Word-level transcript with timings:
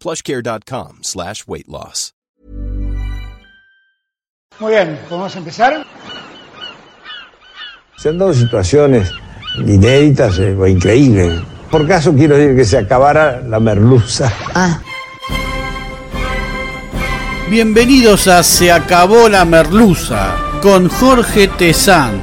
plushcare.com 0.00 0.98
slash 1.02 1.44
weight 1.46 1.68
loss. 1.68 2.12
Muy 4.58 4.72
bien, 4.72 4.98
¿podemos 5.08 5.36
empezar? 5.36 5.84
Se 7.98 8.08
han 8.08 8.18
dado 8.18 8.32
situaciones 8.32 9.10
inéditas 9.58 10.38
eh, 10.38 10.56
o 10.58 10.66
increíbles. 10.66 11.42
Por 11.70 11.86
caso 11.86 12.14
quiero 12.14 12.36
decir 12.36 12.56
que 12.56 12.64
se 12.64 12.78
acabara 12.78 13.42
la 13.42 13.60
merluza. 13.60 14.32
Bienvenidos 17.50 18.28
a 18.28 18.42
Se 18.42 18.72
acabó 18.72 19.28
la 19.28 19.44
merluza 19.44 20.36
con 20.62 20.88
Jorge 20.88 21.48
Tezán. 21.48 22.20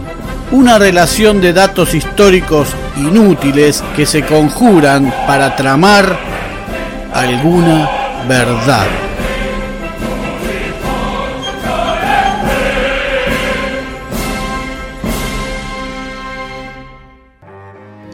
Una 0.51 0.79
relación 0.79 1.39
de 1.39 1.53
datos 1.53 1.93
históricos 1.93 2.69
inútiles 2.97 3.83
que 3.95 4.05
se 4.05 4.25
conjuran 4.25 5.13
para 5.27 5.55
tramar 5.55 6.17
alguna 7.13 8.25
verdad. 8.27 8.87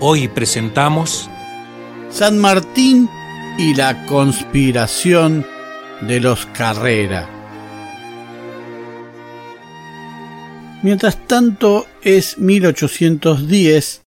Hoy 0.02 0.28
presentamos 0.28 1.30
San 2.10 2.38
Martín 2.38 3.10
y 3.58 3.74
la 3.74 4.06
conspiración 4.06 5.46
de 6.02 6.20
los 6.20 6.46
Carrera. 6.48 7.28
Mientras 10.82 11.18
tanto 11.28 11.86
es 12.02 12.38
1810, 12.38 14.02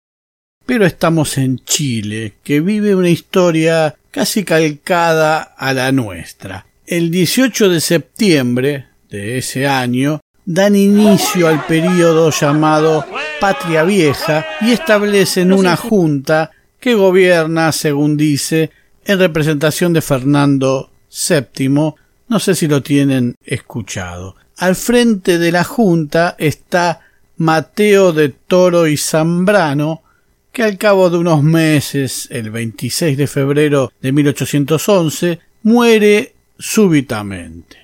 pero 0.66 0.86
estamos 0.86 1.36
en 1.38 1.58
Chile, 1.64 2.34
que 2.44 2.60
vive 2.60 2.94
una 2.94 3.08
historia 3.08 3.96
casi 4.10 4.44
calcada 4.44 5.40
a 5.40 5.72
la 5.72 5.92
nuestra. 5.92 6.66
El 6.86 7.10
18 7.10 7.68
de 7.68 7.80
septiembre 7.80 8.86
de 9.08 9.38
ese 9.38 9.66
año 9.66 10.20
dan 10.44 10.74
inicio 10.74 11.46
al 11.46 11.64
período 11.66 12.30
llamado 12.30 13.04
Patria 13.40 13.84
Vieja 13.84 14.44
y 14.60 14.72
establecen 14.72 15.52
una 15.52 15.76
junta 15.76 16.50
que 16.80 16.94
gobierna, 16.94 17.72
según 17.72 18.16
dice, 18.16 18.70
en 19.04 19.18
representación 19.18 19.92
de 19.92 20.02
Fernando 20.02 20.90
VII. 21.10 21.94
No 22.28 22.38
sé 22.38 22.54
si 22.54 22.66
lo 22.66 22.82
tienen 22.82 23.34
escuchado. 23.44 24.36
Al 24.56 24.76
frente 24.76 25.38
de 25.38 25.52
la 25.52 25.64
junta 25.64 26.36
está 26.38 27.00
Mateo 27.36 28.12
de 28.12 28.28
Toro 28.28 28.86
y 28.86 28.96
Zambrano, 28.96 29.99
que 30.52 30.62
al 30.62 30.78
cabo 30.78 31.10
de 31.10 31.18
unos 31.18 31.42
meses, 31.42 32.28
el 32.30 32.50
26 32.50 33.16
de 33.16 33.26
febrero 33.26 33.92
de 34.00 34.12
1811, 34.12 35.38
muere 35.62 36.34
súbitamente. 36.58 37.76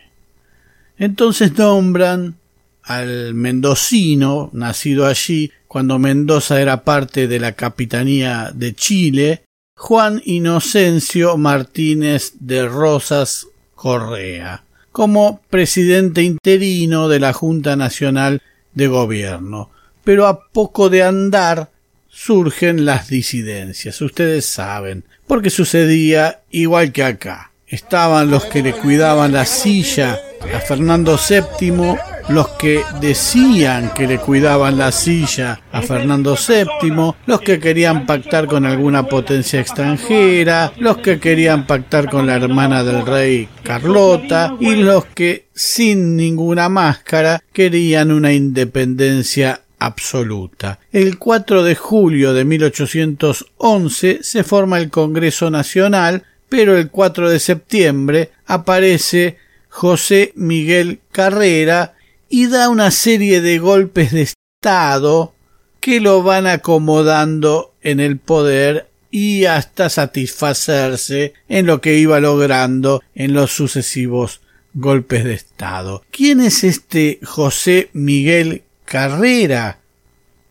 Entonces 0.99 1.57
nombran 1.57 2.37
al 2.83 3.35
mendocino, 3.35 4.51
nacido 4.53 5.07
allí 5.07 5.51
cuando 5.69 5.99
Mendoza 5.99 6.61
era 6.61 6.85
parte 6.85 7.29
de 7.29 7.41
la 7.41 7.53
capitanía 7.53 8.51
de 8.55 8.75
Chile, 8.75 9.43
Juan 9.77 10.23
Inocencio 10.25 11.37
Martínez 11.37 12.33
de 12.41 12.67
Rosas 12.67 13.49
Correa, 13.75 14.65
como 14.91 15.41
presidente 15.51 16.23
interino 16.23 17.09
de 17.09 17.21
la 17.21 17.33
Junta 17.33 17.77
Nacional 17.77 18.41
de 18.73 18.87
Gobierno. 18.87 19.71
Pero 20.03 20.27
a 20.27 20.49
poco 20.49 20.89
de 20.89 21.03
andar 21.03 21.71
surgen 22.17 22.87
las 22.87 23.09
disidencias, 23.09 24.01
ustedes 24.01 24.47
saben, 24.47 25.05
porque 25.27 25.51
sucedía 25.51 26.41
igual 26.51 26.91
que 26.91 27.05
acá. 27.05 27.53
Estaban 27.69 28.31
los 28.31 28.47
que 28.47 28.63
le 28.63 28.73
cuidaban 28.73 29.33
la 29.33 29.45
silla 29.45 30.19
a 30.55 30.61
Fernando 30.61 31.19
VII, 31.19 31.97
los 32.29 32.49
que 32.51 32.83
decían 33.01 33.93
que 33.95 34.07
le 34.07 34.19
cuidaban 34.19 34.79
la 34.79 34.93
silla 34.93 35.61
a 35.73 35.83
Fernando 35.83 36.37
VII, 36.37 37.13
los 37.27 37.41
que 37.43 37.61
querían 37.61 38.07
pactar 38.07 38.47
con 38.47 38.65
alguna 38.65 39.07
potencia 39.07 39.61
extranjera, 39.61 40.73
los 40.79 40.99
que 40.99 41.21
querían 41.21 41.67
pactar 41.67 42.09
con 42.09 42.27
la 42.27 42.37
hermana 42.37 42.83
del 42.83 43.05
rey 43.05 43.49
Carlota 43.63 44.57
y 44.59 44.77
los 44.77 45.05
que 45.07 45.49
sin 45.55 46.17
ninguna 46.17 46.69
máscara 46.69 47.43
querían 47.53 48.11
una 48.11 48.33
independencia 48.33 49.61
absoluta. 49.87 50.79
El 50.93 51.19
4 51.19 51.63
de 51.63 51.75
julio 51.75 52.35
de 52.35 52.45
1811 52.45 54.19
se 54.23 54.45
forma 54.45 54.79
el 54.79 54.91
Congreso 54.91 55.51
Nacional, 55.51 56.25
pero 56.49 56.77
el 56.77 56.91
4 56.91 57.31
de 57.31 57.41
septiembre 57.41 58.31
aparece 58.47 59.39
José 59.69 60.33
Miguel 60.37 61.01
Carrera 61.13 61.95
y 62.29 62.47
da 62.47 62.69
una 62.69 62.91
serie 62.91 63.41
de 63.41 63.59
golpes 63.59 64.13
de 64.13 64.23
Estado 64.23 65.35
que 65.81 66.01
lo 66.01 66.23
van 66.23 66.47
acomodando 66.47 67.75
en 67.83 68.01
el 68.01 68.19
poder 68.19 68.89
y 69.11 69.45
hasta 69.45 69.89
satisfacerse 69.89 71.35
en 71.49 71.67
lo 71.67 71.81
que 71.81 71.97
iba 71.97 72.21
logrando 72.21 73.03
en 73.15 73.33
los 73.33 73.53
sucesivos 73.53 74.41
golpes 74.75 75.25
de 75.25 75.35
Estado. 75.35 76.05
¿Quién 76.11 76.41
es 76.41 76.65
este 76.65 77.19
José 77.23 77.89
Miguel 77.93 78.65
Carrera? 78.87 79.81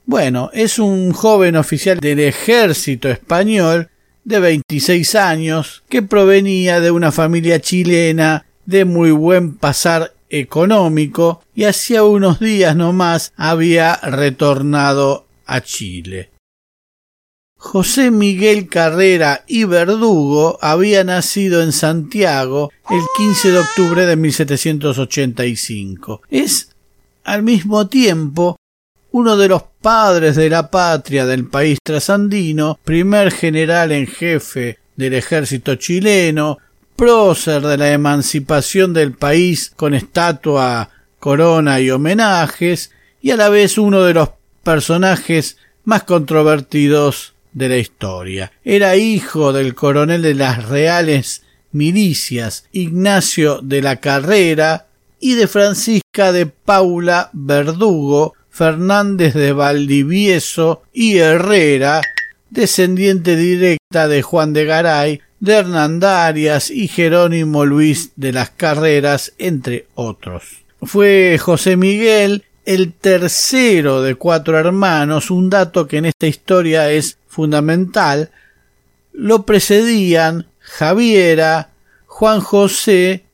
Bueno, 0.06 0.52
es 0.54 0.78
un 0.78 1.14
joven 1.14 1.56
oficial 1.56 2.00
del 2.00 2.20
ejército 2.20 3.10
español 3.10 3.90
de 4.24 4.40
26 4.40 5.16
años 5.16 5.84
que 5.90 6.04
provenía 6.04 6.80
de 6.80 6.92
una 6.92 7.12
familia 7.12 7.60
chilena 7.60 8.46
de 8.66 8.86
muy 8.86 9.12
buen 9.12 9.56
pasar 9.56 10.14
económico 10.30 11.42
y 11.56 11.64
hacía 11.64 12.04
unos 12.04 12.40
días 12.40 12.76
no 12.76 12.94
más 12.94 13.34
había 13.36 13.96
retornado 13.96 15.26
a 15.46 15.62
Chile. 15.62 16.32
José 17.58 18.12
Miguel 18.12 18.68
Carrera 18.68 19.44
y 19.48 19.64
Verdugo 19.64 20.60
había 20.62 21.04
nacido 21.04 21.64
en 21.64 21.72
Santiago 21.72 22.70
el 22.92 23.02
15 23.18 23.52
de 23.52 23.58
octubre 23.58 24.06
de 24.06 24.16
1785. 24.16 26.22
Es 26.30 26.75
al 27.26 27.44
mismo 27.44 27.88
tiempo 27.88 28.56
uno 29.12 29.38
de 29.38 29.48
los 29.48 29.64
padres 29.82 30.36
de 30.36 30.50
la 30.50 30.70
patria 30.70 31.26
del 31.26 31.46
país 31.46 31.80
trasandino, 31.82 32.80
primer 32.84 33.32
general 33.32 33.92
en 33.92 34.08
jefe 34.08 34.80
del 34.96 35.14
ejército 35.14 35.76
chileno, 35.76 36.58
prócer 36.96 37.62
de 37.62 37.78
la 37.78 37.92
emancipación 37.92 38.94
del 38.94 39.14
país 39.14 39.72
con 39.76 39.94
estatua, 39.94 40.90
corona 41.20 41.80
y 41.80 41.92
homenajes, 41.92 42.92
y 43.22 43.32
a 43.32 43.38
la 43.38 43.50
vez 43.50 43.78
uno 43.78 44.04
de 44.04 44.14
los 44.14 44.30
personajes 44.64 45.58
más 45.86 46.04
controvertidos 46.04 47.34
de 47.54 47.70
la 47.70 47.78
historia. 47.78 48.52
Era 48.66 48.98
hijo 48.98 49.54
del 49.54 49.76
coronel 49.76 50.22
de 50.22 50.36
las 50.36 50.68
reales 50.68 51.44
milicias 51.72 52.66
Ignacio 52.72 53.60
de 53.62 53.82
la 53.82 53.98
Carrera 53.98 54.88
y 55.20 55.34
de 55.34 55.48
Francisca 55.48 56.32
de 56.32 56.46
Paula 56.46 57.30
Verdugo 57.34 58.34
Fernández 58.50 59.34
de 59.34 59.52
Valdivieso 59.52 60.84
y 60.94 61.18
Herrera, 61.18 62.02
descendiente 62.50 63.36
directa 63.36 64.08
de 64.08 64.22
Juan 64.22 64.54
de 64.54 64.66
Garay, 64.66 65.22
de 65.42 65.54
Hernandarias 65.54 66.72
y 66.72 66.88
Jerónimo 66.88 67.66
Luis 67.66 68.12
de 68.16 68.32
las 68.32 68.52
Carreras, 68.52 69.34
entre 69.38 69.88
otros. 69.96 70.64
Fue 70.82 71.38
José 71.38 71.76
Miguel 71.76 72.46
el 72.66 72.94
tercero 72.94 74.02
de 74.02 74.16
cuatro 74.16 74.58
hermanos, 74.58 75.32
un 75.32 75.50
dato 75.50 75.88
que 75.88 75.98
en 75.98 76.06
esta 76.06 76.28
historia 76.28 76.90
es 76.92 77.18
fundamental, 77.28 78.32
lo 79.12 79.46
precedían 79.46 80.48
Javiera, 80.60 81.72
Juan 82.06 82.40
José, 82.40 83.25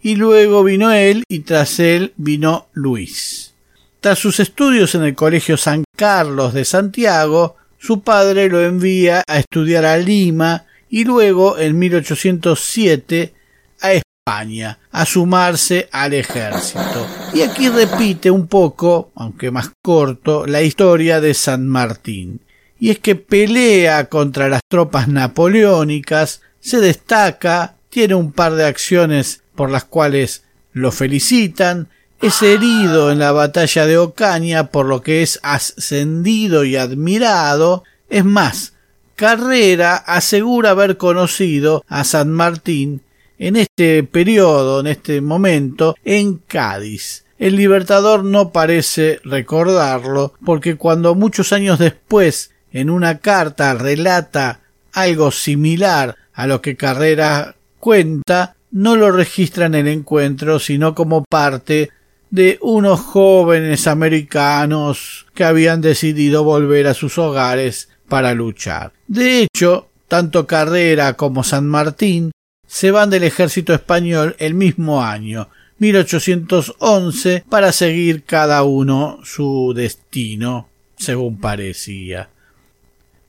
y 0.00 0.16
luego 0.16 0.64
vino 0.64 0.92
él 0.92 1.24
y 1.28 1.40
tras 1.40 1.80
él 1.80 2.12
vino 2.16 2.68
Luis. 2.72 3.54
Tras 4.00 4.18
sus 4.18 4.38
estudios 4.40 4.94
en 4.94 5.02
el 5.02 5.14
Colegio 5.14 5.56
San 5.56 5.84
Carlos 5.96 6.54
de 6.54 6.64
Santiago, 6.64 7.56
su 7.78 8.02
padre 8.02 8.48
lo 8.48 8.62
envía 8.62 9.22
a 9.26 9.38
estudiar 9.38 9.84
a 9.84 9.96
Lima 9.96 10.66
y 10.88 11.04
luego 11.04 11.58
en 11.58 11.78
1807 11.78 13.34
a 13.80 13.92
España 13.92 14.78
a 14.90 15.04
sumarse 15.04 15.88
al 15.90 16.14
ejército. 16.14 17.06
Y 17.34 17.42
aquí 17.42 17.68
repite 17.68 18.30
un 18.30 18.46
poco, 18.46 19.10
aunque 19.14 19.50
más 19.50 19.70
corto, 19.82 20.46
la 20.46 20.62
historia 20.62 21.20
de 21.20 21.34
San 21.34 21.66
Martín. 21.66 22.40
Y 22.78 22.90
es 22.90 22.98
que 22.98 23.16
pelea 23.16 24.08
contra 24.08 24.48
las 24.48 24.60
tropas 24.68 25.08
napoleónicas, 25.08 26.42
se 26.60 26.78
destaca, 26.80 27.76
tiene 27.88 28.14
un 28.14 28.32
par 28.32 28.54
de 28.54 28.64
acciones 28.66 29.42
por 29.58 29.70
las 29.70 29.82
cuales 29.82 30.44
lo 30.72 30.92
felicitan, 30.92 31.88
es 32.20 32.42
herido 32.42 33.10
en 33.10 33.18
la 33.18 33.32
batalla 33.32 33.86
de 33.86 33.98
Ocaña, 33.98 34.68
por 34.68 34.86
lo 34.86 35.02
que 35.02 35.22
es 35.22 35.40
ascendido 35.42 36.62
y 36.62 36.76
admirado. 36.76 37.82
Es 38.08 38.24
más, 38.24 38.74
Carrera 39.16 39.96
asegura 39.96 40.70
haber 40.70 40.96
conocido 40.96 41.84
a 41.88 42.04
San 42.04 42.30
Martín 42.30 43.02
en 43.36 43.56
este 43.56 44.04
periodo, 44.04 44.78
en 44.78 44.86
este 44.86 45.20
momento, 45.20 45.96
en 46.04 46.36
Cádiz. 46.36 47.24
El 47.36 47.56
Libertador 47.56 48.22
no 48.22 48.52
parece 48.52 49.18
recordarlo, 49.24 50.34
porque 50.46 50.76
cuando 50.76 51.16
muchos 51.16 51.52
años 51.52 51.80
después, 51.80 52.52
en 52.72 52.90
una 52.90 53.18
carta, 53.18 53.74
relata 53.74 54.60
algo 54.92 55.32
similar 55.32 56.14
a 56.32 56.46
lo 56.46 56.62
que 56.62 56.76
Carrera 56.76 57.56
cuenta, 57.80 58.54
no 58.70 58.96
lo 58.96 59.10
registra 59.10 59.66
en 59.66 59.74
el 59.74 59.88
encuentro, 59.88 60.58
sino 60.58 60.94
como 60.94 61.24
parte 61.24 61.90
de 62.30 62.58
unos 62.60 63.00
jóvenes 63.00 63.86
americanos 63.86 65.26
que 65.34 65.44
habían 65.44 65.80
decidido 65.80 66.44
volver 66.44 66.86
a 66.86 66.94
sus 66.94 67.18
hogares 67.18 67.88
para 68.08 68.34
luchar. 68.34 68.92
De 69.06 69.42
hecho, 69.42 69.88
tanto 70.08 70.46
Carrera 70.46 71.14
como 71.14 71.44
San 71.44 71.66
Martín 71.66 72.32
se 72.66 72.90
van 72.90 73.10
del 73.10 73.24
ejército 73.24 73.72
español 73.72 74.36
el 74.38 74.54
mismo 74.54 75.02
año, 75.02 75.48
1811, 75.78 77.44
para 77.48 77.72
seguir 77.72 78.24
cada 78.24 78.62
uno 78.62 79.20
su 79.24 79.72
destino, 79.74 80.68
según 80.96 81.38
parecía. 81.38 82.28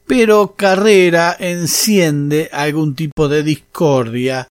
Pero 0.07 0.55
Carrera 0.57 1.37
enciende 1.39 2.49
algún 2.51 2.95
tipo 2.95 3.29
de 3.29 3.43
discordia 3.43 4.47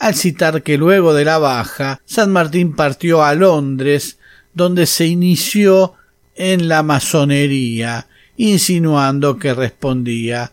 al 0.00 0.14
citar 0.14 0.62
que 0.62 0.78
luego 0.78 1.14
de 1.14 1.26
la 1.26 1.38
baja 1.38 2.00
San 2.06 2.32
Martín 2.32 2.74
partió 2.74 3.22
a 3.22 3.34
Londres, 3.34 4.18
donde 4.54 4.86
se 4.86 5.06
inició 5.06 5.94
en 6.34 6.68
la 6.68 6.82
masonería, 6.82 8.08
insinuando 8.36 9.36
que 9.38 9.52
respondía 9.52 10.52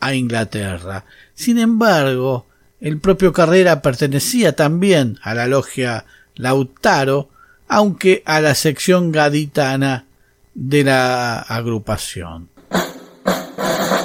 a 0.00 0.14
Inglaterra. 0.14 1.04
Sin 1.34 1.58
embargo, 1.58 2.46
el 2.80 2.98
propio 2.98 3.32
Carrera 3.32 3.80
pertenecía 3.80 4.56
también 4.56 5.18
a 5.22 5.34
la 5.34 5.46
logia 5.46 6.04
Lautaro, 6.34 7.30
aunque 7.68 8.24
a 8.26 8.40
la 8.40 8.56
sección 8.56 9.12
gaditana 9.12 10.06
de 10.54 10.82
la 10.82 11.38
agrupación. 11.38 12.48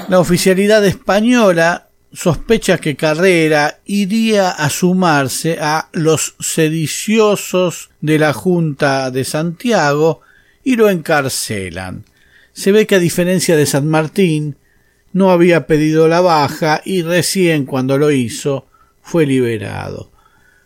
La 0.10 0.20
oficialidad 0.20 0.86
española 0.86 1.85
sospecha 2.16 2.78
que 2.78 2.96
Carrera 2.96 3.80
iría 3.86 4.50
a 4.50 4.70
sumarse 4.70 5.58
a 5.60 5.90
los 5.92 6.36
sediciosos 6.40 7.90
de 8.02 8.20
la 8.20 8.34
Junta 8.34 9.12
de 9.12 9.26
Santiago 9.26 10.22
y 10.64 10.78
lo 10.78 10.90
encarcelan. 10.90 12.06
Se 12.54 12.72
ve 12.72 12.88
que 12.88 12.96
a 12.96 13.00
diferencia 13.00 13.58
de 13.58 13.66
San 13.66 13.88
Martín, 13.88 14.56
no 15.12 15.32
había 15.32 15.66
pedido 15.66 16.08
la 16.08 16.20
baja 16.20 16.82
y 16.84 17.02
recién 17.02 17.66
cuando 17.66 17.98
lo 17.98 18.12
hizo 18.12 18.68
fue 19.02 19.26
liberado. 19.26 20.12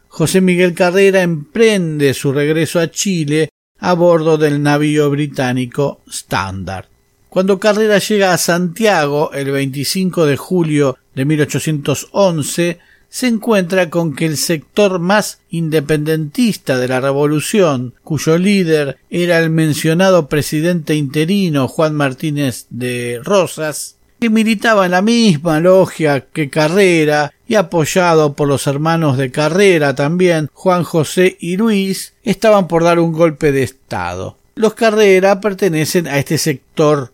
José 0.08 0.42
Miguel 0.42 0.74
Carrera 0.74 1.22
emprende 1.22 2.16
su 2.16 2.32
regreso 2.32 2.80
a 2.80 2.90
Chile 2.90 3.50
a 3.78 3.94
bordo 3.94 4.38
del 4.38 4.64
navío 4.64 5.10
británico 5.12 6.02
Standard. 6.08 6.86
Cuando 7.30 7.60
Carrera 7.60 8.00
llega 8.00 8.34
a 8.34 8.40
Santiago 8.40 9.32
el 9.34 9.52
25 9.52 10.26
de 10.26 10.36
julio 10.36 10.98
de 11.20 11.26
1811, 11.26 12.80
se 13.10 13.28
encuentra 13.28 13.90
con 13.90 14.16
que 14.16 14.26
el 14.26 14.38
sector 14.38 15.00
más 15.00 15.42
independentista 15.50 16.78
de 16.78 16.88
la 16.88 17.02
revolución, 17.02 17.94
cuyo 18.06 18.38
líder 18.38 18.98
era 19.10 19.40
el 19.40 19.50
mencionado 19.50 20.30
presidente 20.30 20.96
interino 20.96 21.68
Juan 21.68 21.94
Martínez 21.94 22.68
de 22.70 23.20
Rosas, 23.22 23.98
que 24.18 24.30
militaba 24.30 24.86
en 24.86 24.92
la 24.92 25.02
misma 25.02 25.60
logia 25.60 26.22
que 26.22 26.50
Carrera 26.50 27.34
y 27.46 27.56
apoyado 27.56 28.34
por 28.34 28.48
los 28.48 28.66
hermanos 28.66 29.18
de 29.18 29.30
Carrera 29.30 29.96
también, 29.96 30.50
Juan 30.54 30.86
José 30.86 31.36
y 31.42 31.58
Luis, 31.58 32.14
estaban 32.24 32.70
por 32.70 32.86
dar 32.86 32.98
un 32.98 33.12
golpe 33.12 33.52
de 33.52 33.64
Estado. 33.64 34.38
Los 34.56 34.74
Carrera 34.74 35.42
pertenecen 35.42 36.08
a 36.08 36.18
este 36.18 36.38
sector 36.38 37.12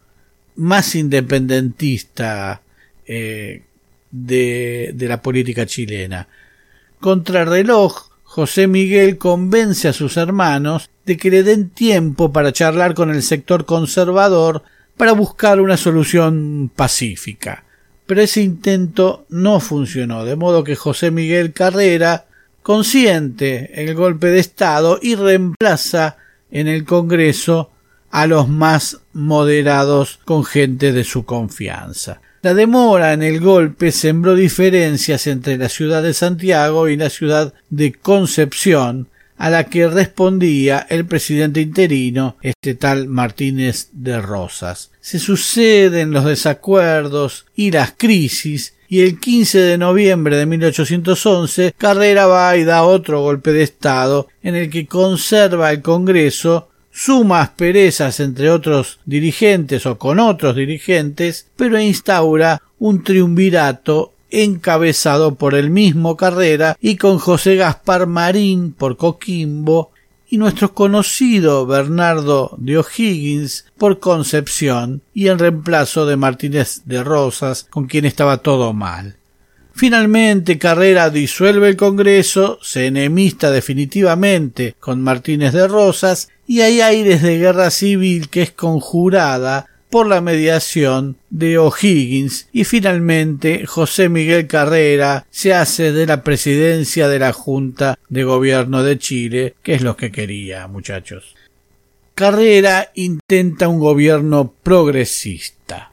más 0.56 0.94
independentista 0.94 2.62
eh, 3.08 3.63
de, 4.24 4.91
de 4.93 5.07
la 5.07 5.22
política 5.22 5.65
chilena. 5.65 6.27
Contrarreloj, 7.00 8.10
José 8.24 8.67
Miguel 8.67 9.17
convence 9.17 9.88
a 9.88 9.93
sus 9.93 10.17
hermanos 10.17 10.89
de 11.05 11.17
que 11.17 11.29
le 11.29 11.43
den 11.43 11.69
tiempo 11.69 12.31
para 12.31 12.51
charlar 12.51 12.93
con 12.93 13.10
el 13.10 13.22
sector 13.24 13.65
conservador 13.65 14.63
para 14.98 15.12
buscar 15.12 15.62
una 15.62 15.77
solución 15.77 16.72
pacífica. 16.75 17.63
Pero 18.05 18.22
ese 18.22 18.41
intento 18.41 19.25
no 19.29 19.60
funcionó, 19.60 20.25
de 20.25 20.36
modo 20.36 20.63
que 20.63 20.75
José 20.75 21.12
Miguel 21.12 21.53
Carrera 21.53 22.25
consiente 22.62 23.84
el 23.84 23.95
golpe 23.95 24.27
de 24.27 24.39
Estado 24.39 25.00
y 25.01 25.15
reemplaza 25.15 26.17
en 26.51 26.67
el 26.67 26.86
Congreso 26.86 27.72
a 28.12 28.27
los 28.27 28.48
más 28.48 29.01
moderados 29.13 30.19
con 30.24 30.45
gente 30.45 30.93
de 30.93 31.03
su 31.03 31.25
confianza. 31.25 32.22
La 32.46 32.54
demora 32.54 33.14
en 33.14 33.24
el 33.24 33.40
golpe 33.40 33.92
sembró 33.92 34.36
diferencias 34.36 35.25
entre 35.25 35.58
la 35.58 35.68
ciudad 35.68 36.04
de 36.04 36.14
Santiago 36.14 36.88
y 36.88 36.96
la 36.96 37.10
ciudad 37.10 37.56
de 37.72 37.94
Concepción, 37.94 39.08
a 39.36 39.50
la 39.50 39.64
que 39.64 39.88
respondía 39.88 40.86
el 40.88 41.08
presidente 41.08 41.60
interino, 41.62 42.38
este 42.44 42.75
tal 42.75 43.08
Martínez 43.08 43.88
de 43.94 44.22
Rosas. 44.22 44.92
Se 45.02 45.18
suceden 45.18 46.12
los 46.12 46.24
desacuerdos 46.24 47.48
y 47.56 47.72
las 47.72 47.96
crisis 47.98 48.75
y 48.88 49.02
el 49.02 49.20
15 49.20 49.58
de 49.58 49.80
noviembre 49.80 50.38
de 50.38 50.46
1811 50.46 51.74
Carrera 51.75 52.28
va 52.28 52.56
y 52.58 52.64
da 52.64 52.84
otro 52.84 53.22
golpe 53.22 53.54
de 53.54 53.64
Estado 53.64 54.28
en 54.44 54.54
el 54.54 54.70
que 54.70 54.86
conserva 54.86 55.72
el 55.72 55.82
Congreso 55.82 56.70
suma 56.96 57.42
asperezas 57.42 58.22
entre 58.22 58.50
otros 58.50 59.00
dirigentes 59.06 59.86
o 59.86 59.98
con 59.98 60.18
otros 60.20 60.56
dirigentes, 60.56 61.48
pero 61.58 61.78
instaura 61.78 62.62
un 62.80 63.04
triunvirato 63.04 64.14
encabezado 64.32 65.36
por 65.36 65.56
el 65.56 65.70
mismo 65.70 66.16
Carrera 66.16 66.78
y 66.80 66.96
con 66.96 67.20
José 67.20 67.58
Gaspar 67.58 68.08
Marín 68.08 68.72
por 68.72 68.96
Coquimbo 68.96 69.92
y 70.30 70.38
nuestro 70.38 70.74
conocido 70.74 71.66
Bernardo 71.66 72.56
de 72.58 72.78
O'Higgins 72.78 73.66
por 73.78 74.00
Concepción 74.00 75.02
y 75.14 75.28
en 75.28 75.38
reemplazo 75.38 76.06
de 76.06 76.16
Martínez 76.16 76.84
de 76.86 77.04
Rosas 77.04 77.68
con 77.70 77.88
quien 77.88 78.06
estaba 78.06 78.38
todo 78.38 78.72
mal. 78.72 79.18
Finalmente 79.77 80.58
Carrera 80.58 81.10
disuelve 81.10 81.67
el 81.67 81.75
Congreso, 81.75 82.60
se 82.62 82.86
enemista 82.86 83.51
definitivamente 83.51 84.74
con 84.79 85.01
Martínez 85.01 85.51
de 85.51 85.67
Rosas 85.67 86.29
y 86.48 86.62
hay 86.62 86.79
aires 86.79 87.22
de 87.22 87.38
guerra 87.38 87.70
civil 87.70 88.29
que 88.29 88.41
es 88.41 88.51
conjurada 88.51 89.67
por 89.89 90.08
la 90.08 90.22
mediación 90.22 91.17
de 91.29 91.58
O'Higgins 91.58 92.48
y 92.53 92.63
finalmente 92.63 93.65
José 93.65 94.08
Miguel 94.08 94.48
Carrera 94.48 95.25
se 95.29 95.53
hace 95.53 95.91
de 95.91 96.05
la 96.05 96.24
presidencia 96.24 97.10
de 97.10 97.20
la 97.20 97.34
Junta 97.34 98.00
de 98.08 98.24
Gobierno 98.24 98.82
de 98.82 98.98
Chile, 98.98 99.55
que 99.62 99.74
es 99.74 99.82
lo 99.82 99.98
que 99.98 100.10
quería, 100.10 100.67
muchachos. 100.67 101.36
Carrera 102.13 102.91
intenta 102.96 103.67
un 103.67 103.79
gobierno 103.79 104.53
progresista. 104.63 105.91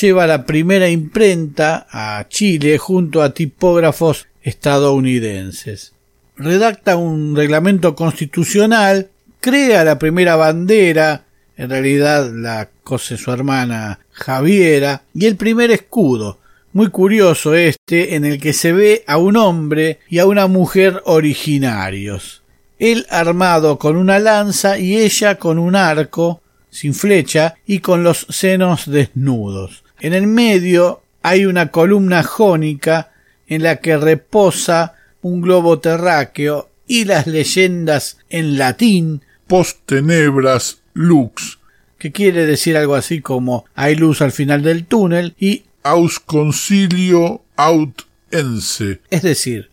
Lleva 0.00 0.26
la 0.26 0.44
primera 0.44 0.88
imprenta 0.88 1.86
a 1.90 2.26
Chile 2.28 2.78
junto 2.78 3.22
a 3.22 3.32
tipógrafos 3.32 4.26
estadounidenses. 4.42 5.92
Redacta 6.36 6.96
un 6.96 7.36
reglamento 7.36 7.94
constitucional, 7.94 9.08
crea 9.40 9.84
la 9.84 9.98
primera 9.98 10.36
bandera, 10.36 11.24
en 11.56 11.70
realidad 11.70 12.30
la 12.32 12.68
cose 12.82 13.16
su 13.16 13.30
hermana 13.30 14.00
Javiera, 14.10 15.02
y 15.14 15.26
el 15.26 15.36
primer 15.36 15.70
escudo, 15.70 16.38
muy 16.72 16.88
curioso 16.90 17.54
este, 17.54 18.16
en 18.16 18.24
el 18.24 18.40
que 18.40 18.52
se 18.52 18.72
ve 18.72 19.04
a 19.06 19.16
un 19.16 19.36
hombre 19.36 20.00
y 20.10 20.18
a 20.18 20.26
una 20.26 20.46
mujer 20.46 21.00
originarios 21.04 22.42
él 22.78 23.06
armado 23.10 23.78
con 23.78 23.96
una 23.96 24.18
lanza 24.18 24.78
y 24.78 24.96
ella 24.96 25.36
con 25.36 25.58
un 25.58 25.74
arco 25.76 26.42
sin 26.76 26.94
flecha 26.94 27.54
y 27.66 27.78
con 27.78 28.04
los 28.04 28.26
senos 28.28 28.90
desnudos. 28.90 29.82
En 30.00 30.12
el 30.12 30.26
medio 30.26 31.02
hay 31.22 31.46
una 31.46 31.70
columna 31.70 32.22
jónica 32.22 33.12
en 33.46 33.62
la 33.62 33.76
que 33.76 33.96
reposa 33.96 34.94
un 35.22 35.40
globo 35.40 35.78
terráqueo 35.78 36.68
y 36.86 37.04
las 37.04 37.26
leyendas 37.26 38.18
en 38.28 38.58
latín. 38.58 39.22
Post 39.46 39.78
tenebras 39.86 40.82
lux. 40.92 41.58
Que 41.98 42.12
quiere 42.12 42.44
decir 42.44 42.76
algo 42.76 42.94
así 42.94 43.20
como 43.20 43.64
hay 43.74 43.94
luz 43.94 44.20
al 44.20 44.32
final 44.32 44.62
del 44.62 44.84
túnel 44.84 45.34
y 45.40 45.64
aus 45.82 46.20
concilio 46.20 47.42
aut 47.56 48.02
ense. 48.30 49.00
Es 49.10 49.22
decir 49.22 49.70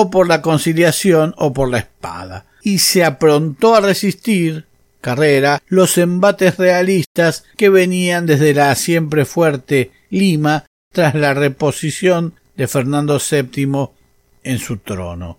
o 0.00 0.10
por 0.10 0.28
la 0.28 0.42
conciliación 0.42 1.34
o 1.36 1.52
por 1.52 1.68
la 1.68 1.78
espada, 1.78 2.46
y 2.62 2.78
se 2.78 3.02
aprontó 3.02 3.74
a 3.74 3.80
resistir 3.80 4.67
Carrera 5.00 5.62
los 5.68 5.98
embates 5.98 6.56
realistas 6.56 7.44
que 7.56 7.68
venían 7.68 8.26
desde 8.26 8.54
la 8.54 8.74
siempre 8.74 9.24
fuerte 9.24 9.92
Lima 10.10 10.66
tras 10.92 11.14
la 11.14 11.34
reposición 11.34 12.34
de 12.56 12.66
Fernando 12.66 13.18
VII 13.18 13.90
en 14.42 14.58
su 14.58 14.78
trono. 14.78 15.38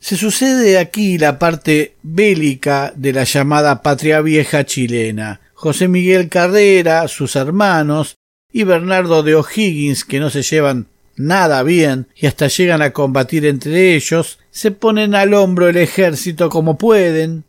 Se 0.00 0.16
sucede 0.16 0.78
aquí 0.78 1.18
la 1.18 1.38
parte 1.38 1.94
bélica 2.02 2.92
de 2.96 3.12
la 3.12 3.24
llamada 3.24 3.82
patria 3.82 4.22
vieja 4.22 4.64
chilena. 4.64 5.40
José 5.52 5.88
Miguel 5.88 6.30
Carrera, 6.30 7.06
sus 7.06 7.36
hermanos 7.36 8.16
y 8.50 8.64
Bernardo 8.64 9.22
de 9.22 9.34
O'Higgins, 9.34 10.06
que 10.06 10.18
no 10.18 10.30
se 10.30 10.42
llevan 10.42 10.86
nada 11.16 11.62
bien 11.62 12.06
y 12.16 12.26
hasta 12.26 12.48
llegan 12.48 12.80
a 12.80 12.92
combatir 12.92 13.44
entre 13.44 13.94
ellos, 13.94 14.38
se 14.50 14.70
ponen 14.70 15.14
al 15.14 15.34
hombro 15.34 15.68
el 15.68 15.76
ejército 15.76 16.48
como 16.48 16.78
pueden 16.78 17.44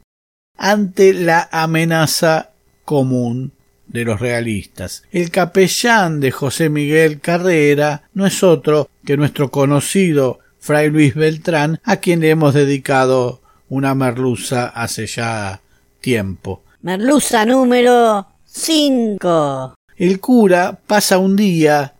ante 0.61 1.15
la 1.15 1.49
amenaza 1.51 2.51
común 2.85 3.51
de 3.87 4.05
los 4.05 4.19
realistas. 4.19 5.01
El 5.11 5.31
capellán 5.31 6.19
de 6.19 6.29
José 6.29 6.69
Miguel 6.69 7.19
Carrera 7.19 8.03
no 8.13 8.27
es 8.27 8.43
otro 8.43 8.87
que 9.03 9.17
nuestro 9.17 9.49
conocido 9.49 10.37
Fray 10.59 10.91
Luis 10.91 11.15
Beltrán, 11.15 11.79
a 11.83 11.97
quien 11.97 12.19
le 12.19 12.29
hemos 12.29 12.53
dedicado 12.53 13.41
una 13.69 13.95
merluza 13.95 14.67
hace 14.67 15.07
ya 15.07 15.61
tiempo. 15.99 16.61
Merluza 16.83 17.43
número 17.43 18.27
cinco. 18.45 19.73
El 19.97 20.19
cura 20.19 20.79
pasa 20.85 21.17
un 21.17 21.35
día 21.35 21.95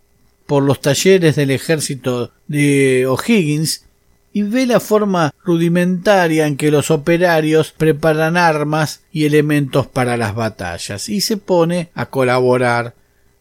por 0.45 0.61
los 0.61 0.81
talleres 0.81 1.35
del 1.35 1.49
ejército 1.49 2.31
de 2.47 3.07
O'Higgins 3.07 3.85
y 4.33 4.43
ve 4.43 4.65
la 4.65 4.79
forma 4.79 5.33
rudimentaria 5.43 6.47
en 6.47 6.57
que 6.57 6.71
los 6.71 6.91
operarios 6.91 7.71
preparan 7.71 8.37
armas 8.37 9.01
y 9.11 9.25
elementos 9.25 9.87
para 9.87 10.17
las 10.17 10.35
batallas 10.35 11.09
y 11.09 11.21
se 11.21 11.37
pone 11.37 11.89
a 11.93 12.07
colaborar 12.07 12.93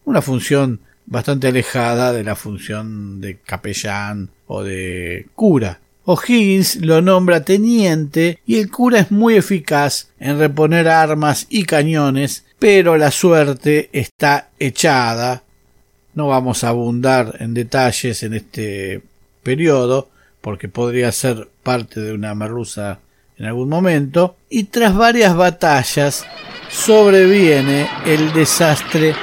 una 0.05 0.21
función 0.21 0.79
bastante 1.05 1.47
alejada 1.47 2.11
de 2.13 2.23
la 2.23 2.35
función 2.35 3.21
de 3.21 3.37
capellán 3.37 4.29
o 4.47 4.63
de 4.63 5.27
cura. 5.35 5.79
O'Higgins 6.03 6.77
lo 6.77 7.01
nombra 7.01 7.43
teniente 7.43 8.39
y 8.45 8.57
el 8.57 8.69
cura 8.69 8.99
es 8.99 9.11
muy 9.11 9.35
eficaz 9.35 10.09
en 10.19 10.39
reponer 10.39 10.87
armas 10.87 11.45
y 11.49 11.63
cañones, 11.63 12.43
pero 12.59 12.97
la 12.97 13.11
suerte 13.11 13.89
está 13.93 14.49
echada 14.59 15.43
no 16.13 16.27
vamos 16.27 16.63
a 16.63 16.69
abundar 16.69 17.37
en 17.39 17.53
detalles 17.53 18.23
en 18.23 18.33
este 18.33 19.01
periodo, 19.43 20.09
porque 20.41 20.67
podría 20.67 21.11
ser 21.11 21.49
parte 21.63 21.99
de 21.99 22.13
una 22.13 22.35
merluza 22.35 22.99
en 23.37 23.45
algún 23.45 23.69
momento, 23.69 24.37
y 24.49 24.65
tras 24.65 24.95
varias 24.95 25.35
batallas 25.35 26.25
sobreviene 26.69 27.89
el 28.05 28.33
desastre 28.33 29.15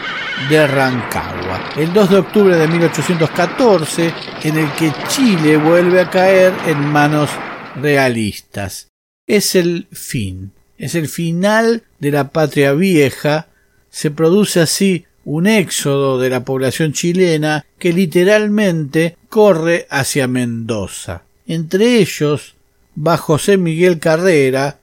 de 0.48 0.66
Rancagua, 0.66 1.72
el 1.76 1.92
2 1.92 2.10
de 2.10 2.16
octubre 2.16 2.56
de 2.56 2.68
1814, 2.68 4.12
en 4.44 4.58
el 4.58 4.72
que 4.72 4.92
Chile 5.08 5.56
vuelve 5.56 6.00
a 6.00 6.10
caer 6.10 6.52
en 6.66 6.80
manos 6.80 7.30
realistas. 7.76 8.88
Es 9.26 9.54
el 9.54 9.88
fin, 9.92 10.52
es 10.78 10.94
el 10.94 11.08
final 11.08 11.82
de 11.98 12.10
la 12.10 12.28
patria 12.30 12.72
vieja, 12.72 13.48
se 13.90 14.10
produce 14.10 14.60
así 14.60 15.06
un 15.30 15.46
éxodo 15.46 16.18
de 16.18 16.30
la 16.30 16.42
población 16.42 16.94
chilena 16.94 17.66
que 17.78 17.92
literalmente 17.92 19.18
corre 19.28 19.86
hacia 19.90 20.26
Mendoza. 20.26 21.24
Entre 21.46 21.98
ellos 21.98 22.54
va 22.96 23.18
José 23.18 23.58
Miguel 23.58 23.98
Carrera, 23.98 24.78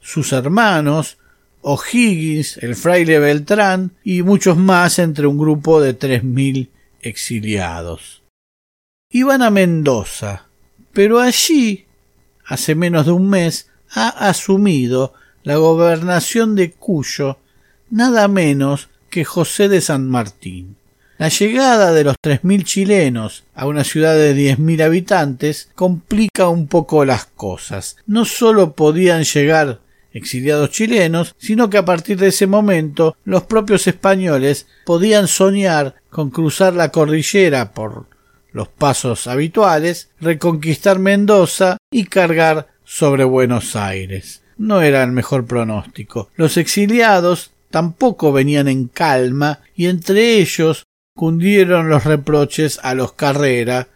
sus 0.00 0.32
hermanos, 0.32 1.18
O'Higgins, 1.62 2.58
el 2.58 2.76
fraile 2.76 3.18
Beltrán 3.18 3.90
y 4.04 4.22
muchos 4.22 4.56
más 4.56 5.00
entre 5.00 5.26
un 5.26 5.36
grupo 5.36 5.80
de 5.80 5.94
tres 5.94 6.22
mil 6.22 6.70
exiliados. 7.02 8.22
Iban 9.10 9.42
a 9.42 9.50
Mendoza, 9.50 10.46
pero 10.92 11.18
allí, 11.18 11.86
hace 12.46 12.76
menos 12.76 13.06
de 13.06 13.12
un 13.12 13.28
mes, 13.28 13.68
ha 13.90 14.10
asumido 14.28 15.12
la 15.42 15.56
gobernación 15.56 16.54
de 16.54 16.70
Cuyo 16.70 17.38
nada 17.90 18.28
menos 18.28 18.88
que 19.08 19.24
José 19.24 19.68
de 19.68 19.80
San 19.80 20.08
Martín. 20.08 20.76
La 21.18 21.28
llegada 21.28 21.92
de 21.92 22.04
los 22.04 22.14
tres 22.20 22.44
mil 22.44 22.64
chilenos 22.64 23.44
a 23.54 23.66
una 23.66 23.82
ciudad 23.82 24.14
de 24.14 24.34
diez 24.34 24.58
mil 24.60 24.80
habitantes 24.82 25.68
complica 25.74 26.48
un 26.48 26.68
poco 26.68 27.04
las 27.04 27.26
cosas. 27.26 27.96
No 28.06 28.24
sólo 28.24 28.74
podían 28.74 29.24
llegar 29.24 29.80
exiliados 30.12 30.70
chilenos, 30.70 31.34
sino 31.38 31.70
que 31.70 31.78
a 31.78 31.84
partir 31.84 32.18
de 32.18 32.28
ese 32.28 32.46
momento 32.46 33.16
los 33.24 33.44
propios 33.44 33.86
españoles 33.86 34.66
podían 34.84 35.26
soñar 35.26 35.96
con 36.10 36.30
cruzar 36.30 36.74
la 36.74 36.90
cordillera 36.90 37.72
por 37.72 38.06
los 38.52 38.68
pasos 38.68 39.26
habituales, 39.26 40.10
reconquistar 40.20 40.98
Mendoza 40.98 41.78
y 41.90 42.04
cargar 42.04 42.68
sobre 42.84 43.24
Buenos 43.24 43.76
Aires. 43.76 44.42
No 44.56 44.82
era 44.82 45.02
el 45.02 45.12
mejor 45.12 45.46
pronóstico. 45.46 46.30
Los 46.36 46.56
exiliados 46.56 47.52
tampoco 47.70 48.32
venían 48.32 48.68
en 48.68 48.88
calma 48.88 49.60
y 49.74 49.86
entre 49.86 50.38
ellos 50.38 50.84
cundieron 51.14 51.88
los 51.88 52.04
reproches 52.04 52.78
a 52.82 52.94
los 52.94 53.12
Carrera, 53.12 53.88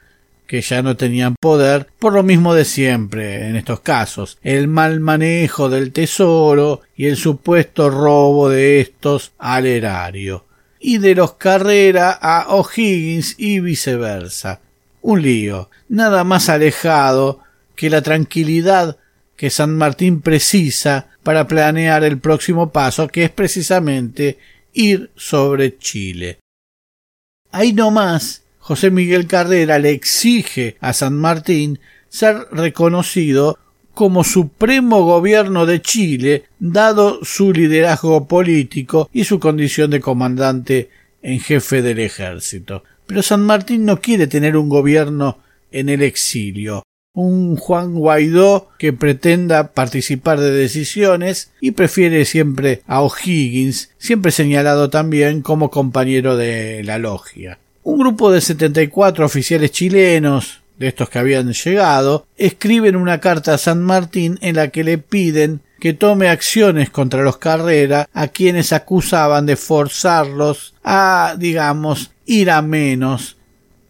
que 0.47 0.61
ya 0.61 0.83
no 0.83 0.97
tenían 0.97 1.37
poder, 1.41 1.87
por 1.99 2.12
lo 2.12 2.23
mismo 2.23 2.52
de 2.52 2.64
siempre 2.64 3.49
en 3.49 3.57
estos 3.57 3.81
casos, 3.81 4.38
el 4.43 4.69
mal 4.69 5.00
manejo 5.00 5.71
del 5.71 5.93
tesoro 5.93 6.83
y 6.97 7.07
el 7.07 7.17
supuesto 7.17 7.88
robo 7.91 8.50
de 8.50 8.81
estos 8.81 9.33
al 9.38 9.67
erario, 9.67 10.45
y 10.79 10.99
de 10.99 11.14
los 11.14 11.35
Carrera 11.35 12.11
a 12.11 12.55
O'Higgins 12.55 13.37
y 13.38 13.61
viceversa. 13.61 14.61
Un 15.00 15.23
lío, 15.23 15.71
nada 15.88 16.25
más 16.25 16.49
alejado 16.49 17.41
que 17.76 17.88
la 17.88 18.02
tranquilidad 18.02 18.99
que 19.37 19.49
San 19.49 19.76
Martín 19.76 20.21
precisa 20.21 21.09
para 21.23 21.47
planear 21.47 22.05
el 22.05 22.19
próximo 22.19 22.71
paso, 22.71 23.09
que 23.09 23.25
es 23.25 23.31
precisamente 23.31 24.38
ir 24.73 25.11
sobre 25.17 25.79
Chile. 25.79 26.38
Ahí 27.50 27.73
nomás, 27.73 28.43
José 28.59 28.91
Miguel 28.91 29.26
Carrera 29.26 29.79
le 29.79 29.91
exige 29.91 30.76
a 30.81 30.93
San 30.93 31.17
Martín 31.17 31.81
ser 32.09 32.47
reconocido 32.50 33.59
como 33.95 34.25
supremo 34.25 35.02
gobierno 35.05 35.67
de 35.67 35.83
Chile, 35.83 36.45
dado 36.59 37.21
su 37.25 37.52
liderazgo 37.52 38.26
político 38.26 39.11
y 39.12 39.25
su 39.25 39.38
condición 39.38 39.91
de 39.91 40.00
comandante 40.00 40.91
en 41.21 41.41
jefe 41.41 41.83
del 41.83 41.99
ejército. 41.99 42.85
Pero 43.07 43.23
San 43.23 43.45
Martín 43.45 43.85
no 43.85 44.00
quiere 44.00 44.26
tener 44.26 44.57
un 44.57 44.69
gobierno 44.69 45.38
en 45.71 45.88
el 45.88 46.02
exilio, 46.02 46.83
un 47.14 47.57
Juan 47.57 47.95
Guaidó 47.95 48.71
que 48.78 48.92
pretenda 48.92 49.73
participar 49.73 50.40
de 50.40 50.50
decisiones 50.50 51.50
y 51.61 51.73
prefiere 51.73 52.25
siempre 52.25 52.83
a 52.87 53.02
O'Higgins, 53.02 53.90
siempre 53.99 54.33
señalado 54.33 54.90
también 54.90 55.42
como 55.42 55.71
compañero 55.71 56.37
de 56.37 56.83
la 56.85 56.99
logia. 56.99 57.59
Un 57.83 57.99
grupo 57.99 58.31
de 58.31 58.40
74 58.40 59.26
oficiales 59.26 59.73
chilenos, 59.73 60.62
de 60.78 60.88
estos 60.88 61.11
que 61.11 61.19
habían 61.19 61.52
llegado, 61.52 62.26
escriben 62.37 62.97
una 62.97 63.21
carta 63.21 63.54
a 63.54 63.59
San 63.59 63.83
Martín 63.83 64.38
en 64.40 64.57
la 64.57 64.69
que 64.69 64.85
le 64.85 64.99
piden 64.99 65.61
que 65.78 65.92
tome 65.92 66.28
acciones 66.28 66.90
contra 66.90 67.23
los 67.23 67.38
Carrera 67.38 68.09
a 68.12 68.28
quienes 68.28 68.73
acusaban 68.73 69.47
de 69.47 69.57
forzarlos 69.57 70.75
a, 70.85 71.35
digamos, 71.38 72.12
ir 72.25 72.50
a 72.50 72.62
menos 72.62 73.37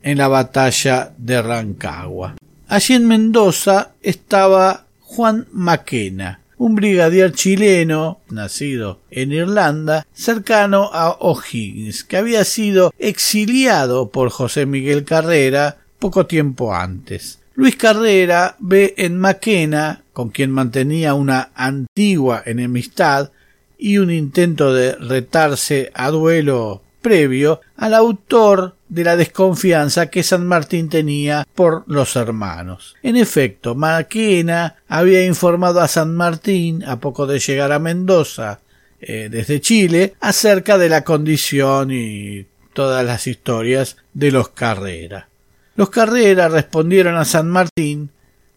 en 0.03 0.19
la 0.19 0.29
batalla 0.29 1.13
de 1.19 1.43
Rancagua. 1.43 2.35
Allí 2.73 2.95
en 2.95 3.07
Mendoza 3.07 3.91
estaba 4.01 4.87
Juan 5.01 5.47
Maquena, 5.53 6.41
un 6.57 6.75
brigadier 6.75 7.31
chileno, 7.33 8.21
nacido 8.31 9.01
en 9.11 9.31
Irlanda, 9.31 10.07
cercano 10.15 10.89
a 10.91 11.11
O'Higgins, 11.21 12.03
que 12.03 12.17
había 12.17 12.45
sido 12.45 12.91
exiliado 12.99 14.09
por 14.09 14.31
José 14.31 14.65
Miguel 14.65 15.05
Carrera 15.05 15.81
poco 15.99 16.25
tiempo 16.25 16.75
antes. 16.75 17.41
Luis 17.57 17.77
Carrera 17.77 18.57
ve 18.59 18.95
en 18.97 19.19
Maquena, 19.19 20.05
con 20.15 20.31
quien 20.31 20.51
mantenía 20.51 21.13
una 21.13 21.51
antigua 21.55 22.43
enemistad 22.47 23.33
y 23.77 23.99
un 23.99 24.11
intento 24.11 24.73
de 24.73 24.95
retarse 24.95 25.91
a 25.93 26.09
duelo 26.09 26.81
previo, 27.03 27.61
al 27.77 27.95
autor 27.95 28.77
de 28.89 29.05
la 29.05 29.17
desconfianza 29.17 30.07
que 30.07 30.23
San 30.23 30.47
Martín 30.47 30.89
tenía 30.89 31.47
por 31.55 31.85
los 31.87 32.17
hermanos. 32.17 32.95
En 33.03 33.17
efecto, 33.17 33.75
Maquena 33.75 34.77
había 34.89 35.25
informado 35.25 35.81
a 35.81 35.89
San 35.89 36.15
Martín, 36.15 36.85
a 36.85 37.01
poco 37.01 37.27
de 37.27 37.39
llegar 37.39 37.73
a 37.73 37.79
Mendoza, 37.79 38.61
eh, 39.01 39.29
desde 39.31 39.61
Chile, 39.61 40.15
acerca 40.21 40.79
de 40.79 40.89
la 40.89 41.05
condición 41.05 41.91
y 41.91 42.47
todas 42.73 43.05
las 43.05 43.27
historias 43.27 43.97
de 44.15 44.31
los 44.31 44.51
Carrera. 44.51 45.29
Los 45.75 45.91
Carrera 45.91 46.49
respondieron 46.49 47.17
a 47.17 47.25
San 47.25 47.51
Martín 47.51 48.11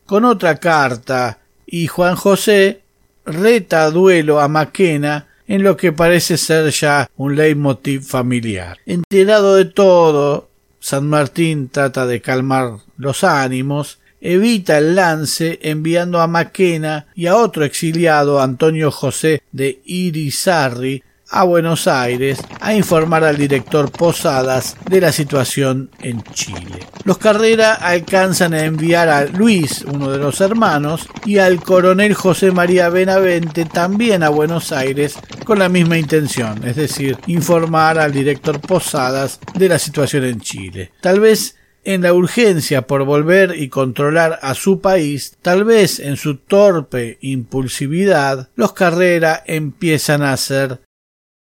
con 0.06 0.26
otra 0.26 0.58
carta 0.58 1.40
y 1.66 1.88
Juan 1.88 2.16
José 2.16 2.82
reta 3.26 3.86
a 3.86 3.92
duelo 3.92 4.40
a 4.40 4.48
Maquena 4.48 5.28
en 5.48 5.64
lo 5.64 5.78
que 5.78 5.92
parece 5.92 6.38
ser 6.38 6.70
ya 6.72 7.10
un 7.18 7.36
leitmotiv 7.36 8.04
familiar. 8.04 8.78
Enterado 8.86 9.56
de 9.56 9.66
todo, 9.66 10.50
San 10.80 11.08
Martín 11.08 11.70
trata 11.70 12.06
de 12.06 12.22
calmar 12.22 12.78
los 12.98 13.24
ánimos, 13.24 14.00
evita 14.22 14.78
el 14.78 14.96
lance 14.96 15.60
enviando 15.62 16.20
a 16.20 16.28
Maquena 16.28 17.08
y 17.16 17.28
a 17.28 17.36
otro 17.36 17.64
exiliado, 17.64 18.42
Antonio 18.42 18.92
José 18.92 19.44
de 19.52 19.82
Irizarri, 19.86 21.04
a 21.36 21.44
Buenos 21.44 21.86
Aires 21.86 22.40
a 22.62 22.74
informar 22.74 23.26
al 23.26 23.36
director 23.36 23.92
Posadas 23.92 24.78
de 24.90 25.02
la 25.02 25.12
situación 25.12 25.90
en 26.02 26.24
Chile. 26.24 26.88
Los 27.04 27.18
Carrera 27.18 27.74
alcanzan 27.74 28.54
a 28.54 28.64
enviar 28.64 29.10
a 29.10 29.26
Luis, 29.26 29.84
uno 29.86 30.10
de 30.10 30.18
los 30.18 30.40
hermanos, 30.40 31.08
y 31.26 31.40
al 31.40 31.62
coronel 31.62 32.14
José 32.14 32.52
María 32.52 32.88
Benavente 32.88 33.66
también 33.66 34.24
a 34.24 34.30
Buenos 34.30 34.72
Aires 34.72 35.16
con 35.44 35.60
la 35.60 35.68
misma 35.68 35.98
intención, 35.98 36.66
es 36.66 36.78
decir, 36.78 37.18
informar 37.28 38.00
al 38.00 38.14
director 38.14 38.62
Posadas 38.62 39.40
de 39.56 39.68
la 39.68 39.78
situación 39.78 40.24
en 40.24 40.40
Chile. 40.40 40.92
Tal 41.02 41.20
vez 41.20 41.58
en 41.84 42.02
la 42.02 42.14
urgencia 42.14 42.88
por 42.88 43.04
volver 43.06 43.56
y 43.58 43.70
controlar 43.70 44.40
a 44.42 44.56
su 44.56 44.82
país, 44.82 45.38
tal 45.42 45.66
vez 45.66 46.00
en 46.00 46.18
su 46.18 46.38
torpe 46.38 47.18
impulsividad, 47.22 48.50
los 48.56 48.74
Carrera 48.74 49.44
empiezan 49.46 50.24
a 50.24 50.34
hacer 50.34 50.80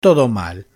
todo 0.03 0.27
mal. 0.27 0.67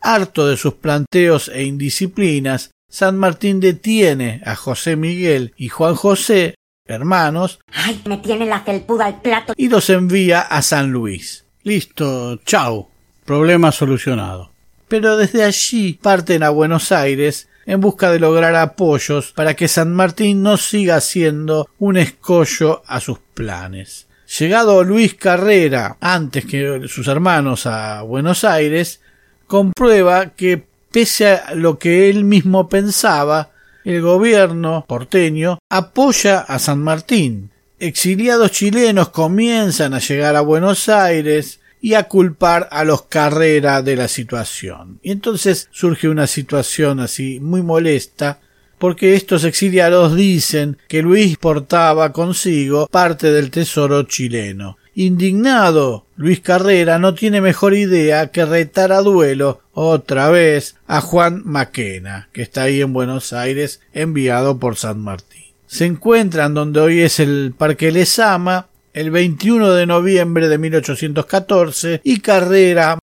Harto 0.00 0.46
de 0.46 0.56
sus 0.56 0.74
planteos 0.74 1.50
e 1.52 1.64
indisciplinas, 1.64 2.70
San 2.88 3.18
Martín 3.18 3.58
detiene 3.60 4.40
a 4.46 4.54
José 4.54 4.94
Miguel 4.96 5.52
y 5.56 5.68
Juan 5.68 5.96
José, 5.96 6.54
hermanos, 6.86 7.58
¡Ay, 7.72 8.00
me 8.06 8.16
tiene 8.18 8.46
la 8.46 8.60
felpuda 8.60 9.06
al 9.06 9.20
plato! 9.20 9.52
y 9.56 9.68
los 9.68 9.90
envía 9.90 10.40
a 10.40 10.62
San 10.62 10.92
Luis. 10.92 11.44
Listo, 11.64 12.36
chau. 12.46 12.88
Problema 13.24 13.72
solucionado. 13.72 14.52
Pero 14.86 15.16
desde 15.16 15.42
allí 15.42 15.94
parten 15.94 16.44
a 16.44 16.50
Buenos 16.50 16.92
Aires 16.92 17.48
en 17.66 17.80
busca 17.80 18.12
de 18.12 18.20
lograr 18.20 18.54
apoyos 18.54 19.32
para 19.32 19.54
que 19.54 19.66
San 19.66 19.92
Martín 19.92 20.44
no 20.44 20.56
siga 20.58 21.00
siendo 21.00 21.68
un 21.80 21.96
escollo 21.96 22.84
a 22.86 23.00
sus 23.00 23.18
planes. 23.18 24.05
Llegado 24.38 24.82
Luis 24.82 25.14
Carrera 25.14 25.96
antes 26.00 26.44
que 26.44 26.82
sus 26.88 27.06
hermanos 27.06 27.66
a 27.66 28.02
Buenos 28.02 28.42
Aires, 28.44 29.00
comprueba 29.46 30.30
que 30.30 30.64
pese 30.90 31.28
a 31.28 31.54
lo 31.54 31.78
que 31.78 32.10
él 32.10 32.24
mismo 32.24 32.68
pensaba, 32.68 33.50
el 33.84 34.02
gobierno 34.02 34.84
porteño 34.88 35.58
apoya 35.70 36.40
a 36.40 36.58
San 36.58 36.82
Martín. 36.82 37.50
Exiliados 37.78 38.50
chilenos 38.50 39.10
comienzan 39.10 39.94
a 39.94 40.00
llegar 40.00 40.34
a 40.34 40.40
Buenos 40.40 40.88
Aires 40.88 41.60
y 41.80 41.94
a 41.94 42.04
culpar 42.04 42.68
a 42.72 42.84
los 42.84 43.02
Carrera 43.02 43.82
de 43.82 43.94
la 43.94 44.08
situación. 44.08 44.98
Y 45.02 45.12
entonces 45.12 45.68
surge 45.70 46.08
una 46.08 46.26
situación 46.26 46.98
así 46.98 47.38
muy 47.38 47.62
molesta 47.62 48.40
porque 48.78 49.14
estos 49.14 49.44
exiliados 49.44 50.14
dicen 50.16 50.78
que 50.88 51.02
Luis 51.02 51.36
portaba 51.36 52.12
consigo 52.12 52.86
parte 52.88 53.30
del 53.30 53.50
tesoro 53.50 54.02
chileno. 54.04 54.76
Indignado, 54.94 56.06
Luis 56.16 56.40
Carrera 56.40 56.98
no 56.98 57.14
tiene 57.14 57.42
mejor 57.42 57.74
idea 57.74 58.28
que 58.28 58.46
retar 58.46 58.92
a 58.92 59.02
duelo 59.02 59.60
otra 59.74 60.30
vez 60.30 60.76
a 60.86 61.02
Juan 61.02 61.42
Maquena, 61.44 62.30
que 62.32 62.40
está 62.40 62.62
ahí 62.62 62.80
en 62.80 62.94
Buenos 62.94 63.34
Aires, 63.34 63.80
enviado 63.92 64.58
por 64.58 64.76
San 64.76 65.00
Martín. 65.00 65.44
Se 65.66 65.84
encuentran 65.84 66.54
donde 66.54 66.80
hoy 66.80 67.00
es 67.00 67.20
el 67.20 67.52
Parque 67.56 67.92
Lesama, 67.92 68.68
el 68.94 69.10
21 69.10 69.72
de 69.72 69.84
noviembre 69.84 70.48
de 70.48 70.56
1814, 70.56 72.00
y 72.02 72.20
Carrera 72.20 72.98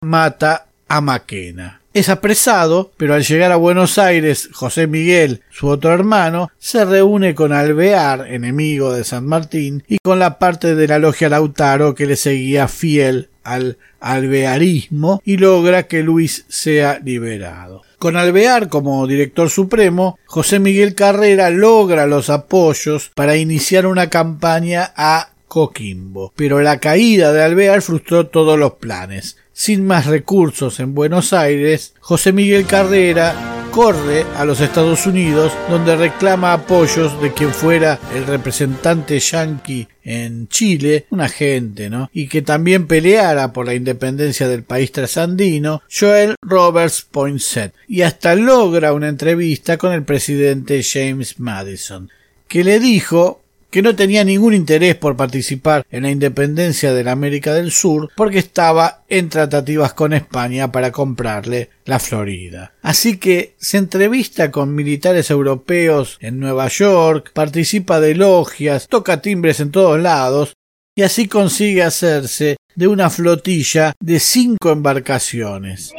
mata 0.00 0.66
a 0.86 1.00
Maquena. 1.00 1.80
Es 1.94 2.08
apresado, 2.08 2.90
pero 2.96 3.14
al 3.14 3.22
llegar 3.22 3.52
a 3.52 3.56
Buenos 3.56 3.98
Aires, 3.98 4.50
José 4.52 4.88
Miguel, 4.88 5.42
su 5.50 5.68
otro 5.68 5.92
hermano, 5.92 6.50
se 6.58 6.84
reúne 6.84 7.36
con 7.36 7.52
Alvear, 7.52 8.26
enemigo 8.26 8.92
de 8.92 9.04
San 9.04 9.24
Martín, 9.26 9.84
y 9.86 9.98
con 9.98 10.18
la 10.18 10.40
parte 10.40 10.74
de 10.74 10.88
la 10.88 10.98
logia 10.98 11.28
Lautaro 11.28 11.94
que 11.94 12.06
le 12.06 12.16
seguía 12.16 12.66
fiel 12.66 13.28
al 13.44 13.78
alvearismo 14.00 15.22
y 15.24 15.36
logra 15.36 15.84
que 15.84 16.02
Luis 16.02 16.44
sea 16.48 16.98
liberado. 16.98 17.82
Con 18.00 18.16
Alvear 18.16 18.68
como 18.68 19.06
director 19.06 19.48
supremo, 19.48 20.18
José 20.26 20.58
Miguel 20.58 20.96
Carrera 20.96 21.50
logra 21.50 22.08
los 22.08 22.28
apoyos 22.28 23.12
para 23.14 23.36
iniciar 23.36 23.86
una 23.86 24.10
campaña 24.10 24.92
a 24.96 25.30
Coquimbo, 25.46 26.32
pero 26.34 26.60
la 26.60 26.80
caída 26.80 27.32
de 27.32 27.44
Alvear 27.44 27.82
frustró 27.82 28.26
todos 28.26 28.58
los 28.58 28.72
planes. 28.72 29.36
Sin 29.56 29.86
más 29.86 30.06
recursos 30.06 30.80
en 30.80 30.94
Buenos 30.94 31.32
Aires, 31.32 31.94
José 32.00 32.32
Miguel 32.32 32.66
Carrera 32.66 33.68
corre 33.70 34.26
a 34.36 34.44
los 34.44 34.60
Estados 34.60 35.06
Unidos 35.06 35.52
donde 35.70 35.94
reclama 35.94 36.52
apoyos 36.52 37.22
de 37.22 37.32
quien 37.32 37.52
fuera 37.52 38.00
el 38.16 38.26
representante 38.26 39.20
yanqui 39.20 39.86
en 40.02 40.48
Chile, 40.48 41.06
un 41.10 41.20
agente, 41.20 41.88
¿no? 41.88 42.10
Y 42.12 42.26
que 42.26 42.42
también 42.42 42.88
peleara 42.88 43.52
por 43.52 43.66
la 43.66 43.74
independencia 43.74 44.48
del 44.48 44.64
país 44.64 44.90
trasandino, 44.90 45.82
Joel 45.88 46.34
Roberts 46.42 47.06
Poinsett, 47.08 47.74
y 47.86 48.02
hasta 48.02 48.34
logra 48.34 48.92
una 48.92 49.08
entrevista 49.08 49.78
con 49.78 49.92
el 49.92 50.02
presidente 50.02 50.82
James 50.82 51.38
Madison, 51.38 52.10
que 52.48 52.64
le 52.64 52.80
dijo 52.80 53.43
que 53.74 53.82
no 53.82 53.96
tenía 53.96 54.22
ningún 54.22 54.54
interés 54.54 54.94
por 54.94 55.16
participar 55.16 55.84
en 55.90 56.04
la 56.04 56.10
independencia 56.12 56.94
de 56.94 57.02
la 57.02 57.10
América 57.10 57.52
del 57.52 57.72
Sur 57.72 58.08
porque 58.14 58.38
estaba 58.38 59.02
en 59.08 59.28
tratativas 59.28 59.94
con 59.94 60.12
España 60.12 60.70
para 60.70 60.92
comprarle 60.92 61.70
la 61.84 61.98
Florida. 61.98 62.72
Así 62.82 63.16
que 63.16 63.56
se 63.58 63.78
entrevista 63.78 64.52
con 64.52 64.76
militares 64.76 65.28
europeos 65.28 66.18
en 66.20 66.38
Nueva 66.38 66.68
York, 66.68 67.32
participa 67.34 67.98
de 67.98 68.14
logias, 68.14 68.86
toca 68.86 69.20
timbres 69.20 69.58
en 69.58 69.72
todos 69.72 70.00
lados 70.00 70.52
y 70.94 71.02
así 71.02 71.26
consigue 71.26 71.82
hacerse 71.82 72.56
de 72.76 72.86
una 72.86 73.10
flotilla 73.10 73.92
de 73.98 74.20
cinco 74.20 74.70
embarcaciones. 74.70 75.90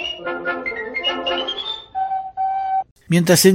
Mientras 3.09 3.45
en 3.45 3.54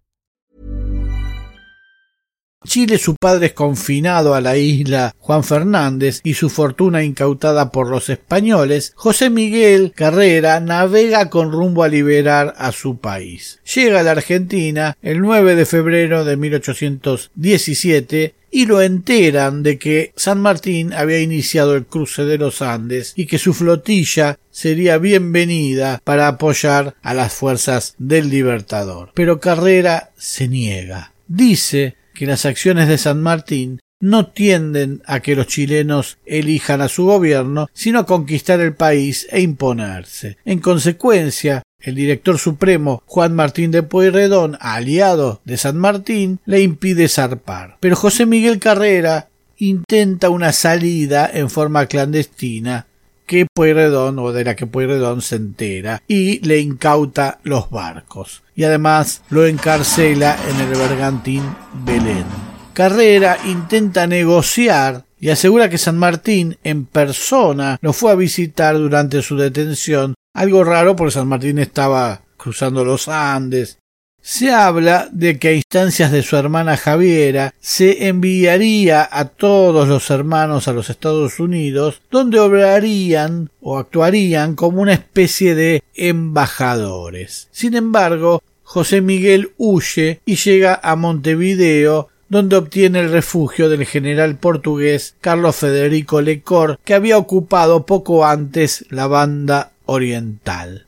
Chile 2.63 2.99
su 2.99 3.15
padre 3.15 3.47
es 3.47 3.53
confinado 3.53 4.35
a 4.35 4.41
la 4.41 4.55
isla 4.55 5.15
Juan 5.17 5.43
Fernández 5.43 6.21
y 6.23 6.35
su 6.35 6.49
fortuna 6.49 7.03
incautada 7.03 7.71
por 7.71 7.89
los 7.89 8.09
españoles, 8.09 8.93
José 8.95 9.31
Miguel 9.31 9.93
Carrera 9.95 10.59
navega 10.59 11.29
con 11.29 11.51
rumbo 11.51 11.83
a 11.83 11.87
liberar 11.87 12.53
a 12.57 12.71
su 12.71 12.99
país. 12.99 13.59
Llega 13.73 14.01
a 14.01 14.03
la 14.03 14.11
Argentina 14.11 14.95
el 15.01 15.21
9 15.21 15.55
de 15.55 15.65
febrero 15.65 16.23
de 16.23 16.37
1817 16.37 18.35
y 18.51 18.65
lo 18.67 18.81
enteran 18.81 19.63
de 19.63 19.79
que 19.79 20.13
San 20.15 20.39
Martín 20.39 20.93
había 20.93 21.19
iniciado 21.19 21.75
el 21.75 21.85
cruce 21.85 22.25
de 22.25 22.37
los 22.37 22.61
Andes 22.61 23.13
y 23.15 23.25
que 23.25 23.39
su 23.39 23.55
flotilla 23.55 24.37
sería 24.51 24.99
bienvenida 24.99 25.99
para 26.03 26.27
apoyar 26.27 26.95
a 27.01 27.15
las 27.15 27.33
fuerzas 27.33 27.95
del 27.97 28.29
Libertador. 28.29 29.13
Pero 29.15 29.39
Carrera 29.39 30.11
se 30.15 30.47
niega. 30.47 31.13
Dice 31.27 31.95
que 32.21 32.27
las 32.27 32.45
acciones 32.45 32.87
de 32.87 32.99
San 32.99 33.19
Martín 33.19 33.79
no 33.99 34.27
tienden 34.27 35.01
a 35.07 35.21
que 35.21 35.35
los 35.35 35.47
chilenos 35.47 36.19
elijan 36.27 36.79
a 36.79 36.87
su 36.87 37.05
gobierno, 37.05 37.67
sino 37.73 37.97
a 37.97 38.05
conquistar 38.05 38.59
el 38.59 38.75
país 38.75 39.25
e 39.31 39.41
imponerse. 39.41 40.37
En 40.45 40.59
consecuencia, 40.59 41.63
el 41.79 41.95
director 41.95 42.37
supremo 42.37 43.01
Juan 43.07 43.33
Martín 43.33 43.71
de 43.71 43.81
Pueyrredón, 43.81 44.55
aliado 44.61 45.41
de 45.45 45.57
San 45.57 45.79
Martín, 45.79 46.39
le 46.45 46.61
impide 46.61 47.09
zarpar. 47.09 47.77
Pero 47.79 47.95
José 47.95 48.27
Miguel 48.27 48.59
Carrera 48.59 49.29
intenta 49.57 50.29
una 50.29 50.51
salida 50.51 51.27
en 51.33 51.49
forma 51.49 51.87
clandestina 51.87 52.85
que 53.31 53.45
Pueyrredón 53.45 54.19
o 54.19 54.33
de 54.33 54.43
la 54.43 54.57
que 54.57 54.67
Pueyrredón 54.67 55.21
se 55.21 55.37
entera 55.37 56.03
y 56.05 56.45
le 56.45 56.59
incauta 56.59 57.39
los 57.43 57.69
barcos 57.69 58.43
y 58.57 58.65
además 58.65 59.21
lo 59.29 59.45
encarcela 59.45 60.37
en 60.49 60.59
el 60.59 60.77
bergantín 60.77 61.41
Belén. 61.85 62.25
Carrera 62.73 63.37
intenta 63.45 64.05
negociar 64.05 65.05
y 65.17 65.29
asegura 65.29 65.69
que 65.69 65.77
San 65.77 65.97
Martín 65.97 66.57
en 66.65 66.83
persona 66.83 67.77
lo 67.81 67.93
fue 67.93 68.11
a 68.11 68.15
visitar 68.15 68.77
durante 68.77 69.21
su 69.21 69.37
detención, 69.37 70.13
algo 70.33 70.65
raro 70.65 70.97
porque 70.97 71.13
San 71.13 71.29
Martín 71.29 71.57
estaba 71.57 72.23
cruzando 72.35 72.83
los 72.83 73.07
Andes 73.07 73.77
se 74.21 74.51
habla 74.51 75.09
de 75.11 75.39
que 75.39 75.47
a 75.49 75.53
instancias 75.53 76.11
de 76.11 76.21
su 76.21 76.35
hermana 76.35 76.77
Javiera 76.77 77.53
se 77.59 78.07
enviaría 78.07 79.07
a 79.11 79.25
todos 79.25 79.87
los 79.87 80.09
hermanos 80.09 80.67
a 80.67 80.73
los 80.73 80.89
Estados 80.89 81.39
Unidos, 81.39 82.01
donde 82.11 82.39
obrarían 82.39 83.49
o 83.61 83.79
actuarían 83.79 84.55
como 84.55 84.81
una 84.81 84.93
especie 84.93 85.55
de 85.55 85.83
embajadores. 85.95 87.47
Sin 87.51 87.75
embargo, 87.75 88.43
José 88.63 89.01
Miguel 89.01 89.51
huye 89.57 90.21
y 90.25 90.35
llega 90.35 90.79
a 90.81 90.95
Montevideo, 90.95 92.09
donde 92.29 92.55
obtiene 92.55 92.99
el 92.99 93.11
refugio 93.11 93.67
del 93.67 93.85
general 93.85 94.37
portugués 94.37 95.15
Carlos 95.19 95.57
Federico 95.57 96.21
Lecor, 96.21 96.79
que 96.85 96.93
había 96.93 97.17
ocupado 97.17 97.85
poco 97.85 98.25
antes 98.25 98.85
la 98.89 99.07
banda 99.07 99.71
oriental. 99.85 100.85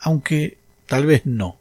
Aunque 0.00 0.56
tal 0.86 1.06
vez 1.06 1.26
no 1.26 1.59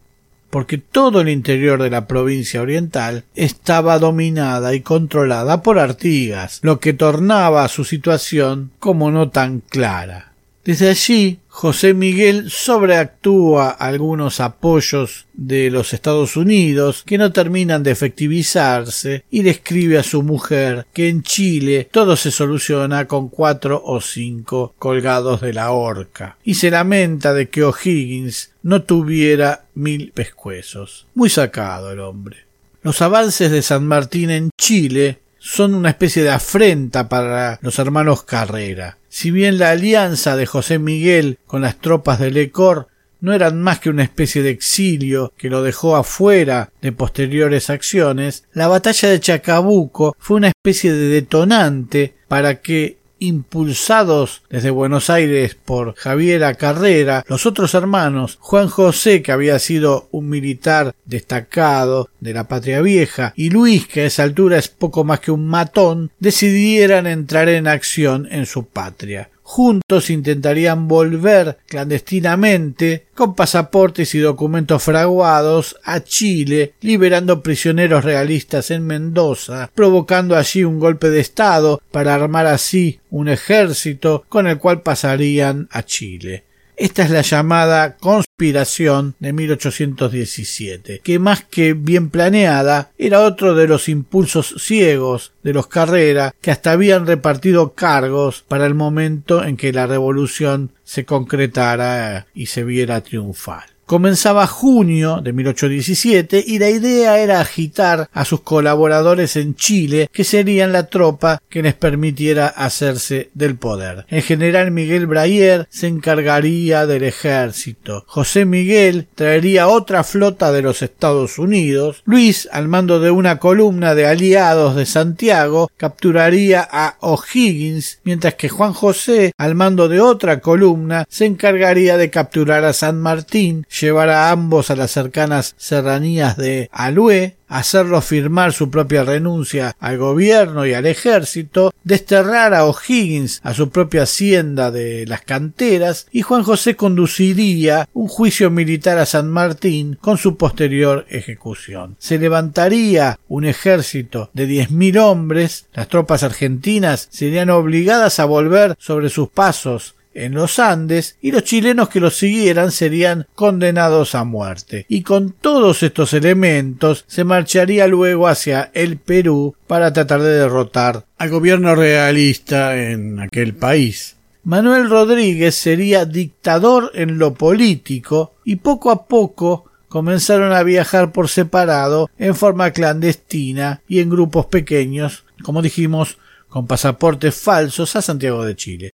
porque 0.50 0.78
todo 0.78 1.22
el 1.22 1.30
interior 1.30 1.82
de 1.82 1.90
la 1.90 2.08
provincia 2.08 2.62
oriental 2.62 3.24
estaba 3.36 4.00
dominada 4.00 4.74
y 4.74 4.82
controlada 4.82 5.62
por 5.62 5.80
Artigas, 5.80 6.60
lo 6.64 6.80
que 6.80 6.94
tornaba 6.94 7.68
su 7.68 7.84
situación 7.84 8.72
como 8.80 9.12
no 9.12 9.30
tan 9.30 9.60
clara. 9.60 10.29
Desde 10.64 10.90
allí, 10.90 11.40
José 11.48 11.94
Miguel 11.94 12.52
sobreactúa 12.52 13.70
algunos 13.70 14.40
apoyos 14.40 15.26
de 15.34 15.72
los 15.72 15.94
Estados 15.94 16.38
Unidos 16.38 17.04
que 17.06 17.18
no 17.18 17.32
terminan 17.32 17.82
de 17.82 17.92
efectivizarse 17.92 19.24
y 19.32 19.44
le 19.44 19.52
escribe 19.52 19.98
a 19.98 20.04
su 20.04 20.22
mujer 20.22 20.86
que 20.94 21.10
en 21.10 21.24
Chile 21.24 21.88
todo 21.92 22.16
se 22.16 22.32
soluciona 22.32 23.08
con 23.08 23.30
cuatro 23.30 23.82
o 23.84 24.02
cinco 24.02 24.74
colgados 24.78 25.42
de 25.42 25.54
la 25.54 25.72
horca 25.72 26.38
y 26.44 26.56
se 26.56 26.72
lamenta 26.72 27.34
de 27.34 27.50
que 27.50 27.64
O'Higgins 27.64 28.52
no 28.64 28.84
tuviera 28.84 29.66
mil 29.76 30.12
pescuezos. 30.14 31.08
Muy 31.16 31.30
sacado 31.30 31.92
el 31.92 32.00
hombre. 32.00 32.46
Los 32.84 33.02
avances 33.02 33.52
de 33.52 33.62
San 33.62 33.86
Martín 33.86 34.30
en 34.30 34.50
Chile 34.58 35.20
son 35.40 35.74
una 35.74 35.90
especie 35.90 36.24
de 36.24 36.30
afrenta 36.30 37.10
para 37.10 37.60
los 37.62 37.80
hermanos 37.80 38.24
Carrera. 38.24 38.98
Si 39.08 39.32
bien 39.32 39.58
la 39.58 39.72
alianza 39.72 40.36
de 40.36 40.46
José 40.46 40.80
Miguel 40.80 41.40
con 41.48 41.62
las 41.62 41.78
tropas 41.80 42.20
de 42.20 42.32
Lecor 42.32 42.88
no 43.22 43.34
eran 43.34 43.62
más 43.62 43.80
que 43.80 43.90
una 43.90 44.04
especie 44.04 44.44
de 44.44 44.52
exilio 44.52 45.34
que 45.38 45.50
lo 45.50 45.64
dejó 45.64 45.96
afuera 45.96 46.72
de 46.82 46.92
posteriores 46.92 47.70
acciones, 47.70 48.46
la 48.54 48.68
batalla 48.68 49.10
de 49.10 49.20
Chacabuco 49.20 50.16
fue 50.20 50.38
una 50.38 50.50
especie 50.50 50.94
de 50.94 51.08
detonante 51.08 52.16
para 52.28 52.62
que 52.62 52.99
impulsados 53.20 54.44
desde 54.50 54.70
Buenos 54.70 55.10
Aires 55.10 55.56
por 55.56 55.96
Javiera 55.96 56.56
Carrera, 56.56 57.24
los 57.28 57.46
otros 57.46 57.74
hermanos, 57.74 58.38
Juan 58.42 58.68
José, 58.68 59.22
que 59.22 59.32
había 59.32 59.60
sido 59.60 60.08
un 60.12 60.30
militar 60.30 60.96
destacado 61.06 62.10
de 62.20 62.34
la 62.34 62.48
patria 62.48 62.82
vieja, 62.82 63.34
y 63.36 63.50
Luis, 63.50 63.88
que 63.88 64.02
a 64.02 64.06
esa 64.06 64.24
altura 64.24 64.58
es 64.58 64.68
poco 64.68 65.04
más 65.04 65.20
que 65.20 65.32
un 65.32 65.48
matón, 65.48 66.12
decidieran 66.20 67.08
entrar 67.08 67.50
en 67.50 67.68
acción 67.68 68.28
en 68.32 68.46
su 68.46 68.66
patria. 68.66 69.30
Juntos 69.52 70.12
intentarían 70.12 70.88
volver 70.88 71.58
clandestinamente 71.66 73.08
con 73.16 73.34
pasaportes 73.34 74.14
y 74.14 74.20
documentos 74.20 74.84
fraguados 74.84 75.76
a 75.84 76.04
Chile, 76.04 76.76
liberando 76.82 77.42
prisioneros 77.42 78.06
realistas 78.06 78.70
en 78.70 78.86
Mendoza, 78.86 79.72
provocando 79.74 80.36
allí 80.36 80.64
un 80.64 80.78
golpe 80.78 81.10
de 81.10 81.22
Estado 81.22 81.82
para 81.90 82.14
armar 82.14 82.46
así 82.46 83.00
un 83.10 83.28
ejército 83.28 84.24
con 84.30 84.46
el 84.46 84.60
cual 84.60 84.84
pasarían 84.84 85.68
a 85.72 85.82
Chile. 85.82 86.44
Esta 86.80 87.04
es 87.04 87.10
la 87.10 87.24
llamada 87.24 87.98
conspiración 87.98 89.14
de 89.20 89.34
1817, 89.34 91.02
que 91.04 91.20
más 91.20 91.44
que 91.44 91.74
bien 91.74 92.10
planeada 92.10 92.92
era 92.98 93.20
otro 93.20 93.54
de 93.54 93.68
los 93.68 93.90
impulsos 93.90 94.56
ciegos 94.60 95.34
de 95.44 95.52
los 95.52 95.68
Carrera 95.68 96.34
que 96.40 96.52
hasta 96.52 96.72
habían 96.72 97.06
repartido 97.06 97.74
cargos 97.74 98.46
para 98.48 98.66
el 98.66 98.76
momento 98.76 99.44
en 99.44 99.58
que 99.58 99.74
la 99.74 99.88
revolución 99.88 100.72
se 100.86 101.04
concretara 101.04 102.28
y 102.34 102.46
se 102.46 102.64
viera 102.64 103.02
triunfal. 103.02 103.66
Comenzaba 103.90 104.46
junio 104.46 105.20
de 105.20 105.34
1817 105.34 106.44
y 106.46 106.60
la 106.60 106.70
idea 106.70 107.18
era 107.18 107.42
agitar 107.42 108.08
a 108.14 108.24
sus 108.24 108.42
colaboradores 108.42 109.36
en 109.36 109.56
Chile, 109.56 110.12
que 110.14 110.24
serían 110.24 110.72
la 110.72 110.86
tropa 110.86 111.42
que 111.50 111.64
les 111.64 111.74
permitiera 111.74 112.46
hacerse 112.46 113.32
del 113.34 113.56
poder. 113.56 114.06
El 114.10 114.22
general 114.22 114.70
Miguel 114.70 115.08
Brayer 115.08 115.68
se 115.72 115.88
encargaría 115.88 116.86
del 116.86 117.04
ejército. 117.04 118.04
José 118.06 118.46
Miguel 118.46 119.08
traería 119.16 119.68
otra 119.68 120.04
flota 120.04 120.52
de 120.52 120.62
los 120.62 120.84
Estados 120.84 121.40
Unidos. 121.40 122.04
Luis, 122.06 122.48
al 122.52 122.68
mando 122.68 123.00
de 123.00 123.10
una 123.10 123.40
columna 123.40 123.96
de 123.96 124.06
aliados 124.06 124.76
de 124.76 124.86
Santiago, 124.86 125.72
capturaría 125.78 126.62
a 126.62 126.98
O'Higgins, 127.00 128.02
mientras 128.04 128.36
que 128.36 128.50
Juan 128.50 128.74
José, 128.74 129.34
al 129.36 129.56
mando 129.56 129.88
de 129.88 130.00
otra 130.00 130.42
columna, 130.42 131.08
se 131.10 131.26
encargaría 131.26 131.98
de 131.98 132.12
capturar 132.12 132.66
a 132.66 132.74
San 132.74 133.02
Martín, 133.02 133.66
llevar 133.82 134.10
a 134.10 134.32
ambos 134.32 134.70
a 134.70 134.76
las 134.76 134.92
cercanas 134.92 135.56
serranías 135.58 136.38
de 136.38 136.70
Alué, 136.72 137.38
hacerlo 137.48 138.02
firmar 138.02 138.54
su 138.54 138.70
propia 138.70 139.04
renuncia 139.04 139.76
al 139.80 139.98
gobierno 139.98 140.66
y 140.66 140.74
al 140.74 140.86
ejército, 140.86 141.74
desterrar 141.84 142.54
a 142.54 142.66
O'Higgins 142.66 143.42
a 143.44 143.54
su 143.54 143.70
propia 143.70 144.04
hacienda 144.04 144.72
de 144.72 145.06
las 145.08 145.22
canteras 145.22 146.08
y 146.12 146.22
Juan 146.22 146.44
José 146.44 146.76
conduciría 146.76 147.90
un 147.94 148.08
juicio 148.08 148.52
militar 148.52 149.00
a 149.00 149.06
San 149.06 149.30
Martín 149.30 149.98
con 150.00 150.18
su 150.18 150.38
posterior 150.38 151.06
ejecución. 151.10 151.96
Se 152.00 152.20
levantaría 152.20 153.20
un 153.28 153.46
ejército 153.46 154.30
de 154.34 154.46
diez 154.46 154.72
mil 154.72 154.98
hombres, 154.98 155.66
las 155.74 155.88
tropas 155.88 156.24
argentinas 156.24 157.08
serían 157.12 157.50
obligadas 157.50 158.20
a 158.20 158.26
volver 158.26 158.76
sobre 158.78 159.10
sus 159.10 159.30
pasos 159.30 159.96
en 160.14 160.34
los 160.34 160.60
Andes 160.60 161.18
y 161.22 161.32
los 161.32 161.44
chilenos 161.44 161.90
que 161.90 162.00
los 162.00 162.18
siguieran 162.18 162.72
serían 162.72 163.28
condenados 163.36 164.16
a 164.16 164.24
muerte. 164.24 164.86
Y 164.90 165.04
con 165.04 165.32
todos 165.32 165.84
estos 165.84 166.14
elementos 166.14 167.06
se 167.08 167.24
marcharía 167.24 167.88
luego 167.88 168.28
hacia 168.28 168.72
el 168.74 168.98
Perú 168.98 169.56
para 169.68 169.94
tratar 169.94 170.22
de 170.22 170.32
derrotar 170.32 171.06
al 171.18 171.30
gobierno 171.30 171.76
realista 171.76 172.78
en 172.78 173.20
aquel 173.20 173.54
país. 173.56 174.18
Manuel 174.44 174.90
Rodríguez 174.90 175.56
sería 175.56 176.06
dictador 176.06 176.92
en 176.96 177.20
lo 177.20 177.34
político 177.34 178.34
y 178.46 178.58
poco 178.58 178.90
a 178.90 179.06
poco 179.06 179.66
comenzaron 179.90 180.54
a 180.54 180.64
viajar 180.64 181.12
por 181.12 181.28
separado 181.28 182.10
en 182.18 182.36
forma 182.36 182.72
clandestina 182.72 183.82
y 183.88 184.00
en 184.00 184.10
grupos 184.10 184.46
pequeños, 184.46 185.26
como 185.44 185.62
dijimos, 185.62 186.18
con 186.48 186.68
pasaportes 186.68 187.36
falsos 187.36 187.96
a 187.96 188.02
Santiago 188.02 188.46
de 188.46 188.56
Chile. 188.56 188.92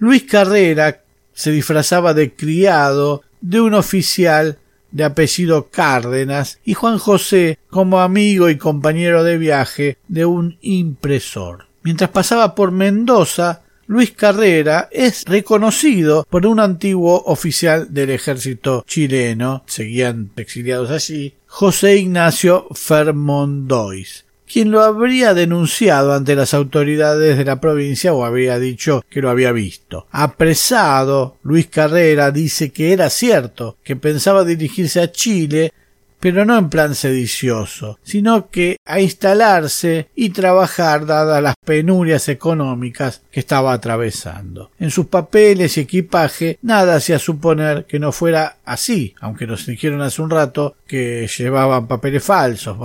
Luis 0.00 0.22
Carrera 0.22 1.02
se 1.34 1.52
disfrazaba 1.52 2.14
de 2.14 2.32
criado 2.32 3.22
de 3.42 3.60
un 3.60 3.74
oficial 3.74 4.58
de 4.90 5.04
apellido 5.04 5.68
Cárdenas 5.70 6.58
y 6.64 6.72
Juan 6.72 6.96
José 6.96 7.58
como 7.68 8.00
amigo 8.00 8.48
y 8.48 8.56
compañero 8.56 9.22
de 9.24 9.36
viaje 9.36 9.98
de 10.08 10.24
un 10.24 10.56
impresor. 10.62 11.66
Mientras 11.82 12.08
pasaba 12.08 12.54
por 12.54 12.72
Mendoza, 12.72 13.60
Luis 13.86 14.12
Carrera 14.12 14.88
es 14.90 15.24
reconocido 15.26 16.26
por 16.30 16.46
un 16.46 16.60
antiguo 16.60 17.22
oficial 17.26 17.92
del 17.92 18.08
ejército 18.08 18.84
chileno, 18.86 19.64
seguían 19.66 20.30
exiliados 20.36 20.90
allí, 20.90 21.34
José 21.46 21.98
Ignacio 21.98 22.68
Fermondois, 22.72 24.24
quien 24.50 24.70
lo 24.70 24.82
habría 24.82 25.32
denunciado 25.32 26.12
ante 26.12 26.34
las 26.34 26.54
autoridades 26.54 27.38
de 27.38 27.44
la 27.44 27.60
provincia 27.60 28.12
o 28.12 28.24
habría 28.24 28.58
dicho 28.58 29.04
que 29.08 29.22
lo 29.22 29.30
había 29.30 29.52
visto. 29.52 30.06
Apresado, 30.10 31.36
Luis 31.42 31.68
Carrera 31.68 32.32
dice 32.32 32.72
que 32.72 32.92
era 32.92 33.10
cierto, 33.10 33.76
que 33.84 33.94
pensaba 33.94 34.44
dirigirse 34.44 35.00
a 35.00 35.12
Chile, 35.12 35.72
pero 36.18 36.44
no 36.44 36.58
en 36.58 36.68
plan 36.68 36.94
sedicioso, 36.94 37.98
sino 38.02 38.50
que 38.50 38.76
a 38.84 39.00
instalarse 39.00 40.08
y 40.14 40.30
trabajar 40.30 41.06
dadas 41.06 41.42
las 41.42 41.54
penurias 41.64 42.28
económicas 42.28 43.22
que 43.30 43.40
estaba 43.40 43.72
atravesando. 43.72 44.70
En 44.78 44.90
sus 44.90 45.06
papeles 45.06 45.76
y 45.76 45.82
equipaje 45.82 46.58
nada 46.62 46.96
hacía 46.96 47.18
suponer 47.18 47.86
que 47.86 47.98
no 47.98 48.12
fuera 48.12 48.56
así, 48.64 49.14
aunque 49.20 49.46
nos 49.46 49.64
dijeron 49.64 50.02
hace 50.02 50.20
un 50.20 50.30
rato 50.30 50.74
que 50.86 51.26
llevaban 51.38 51.86
papeles 51.86 52.22
falsos, 52.22 52.76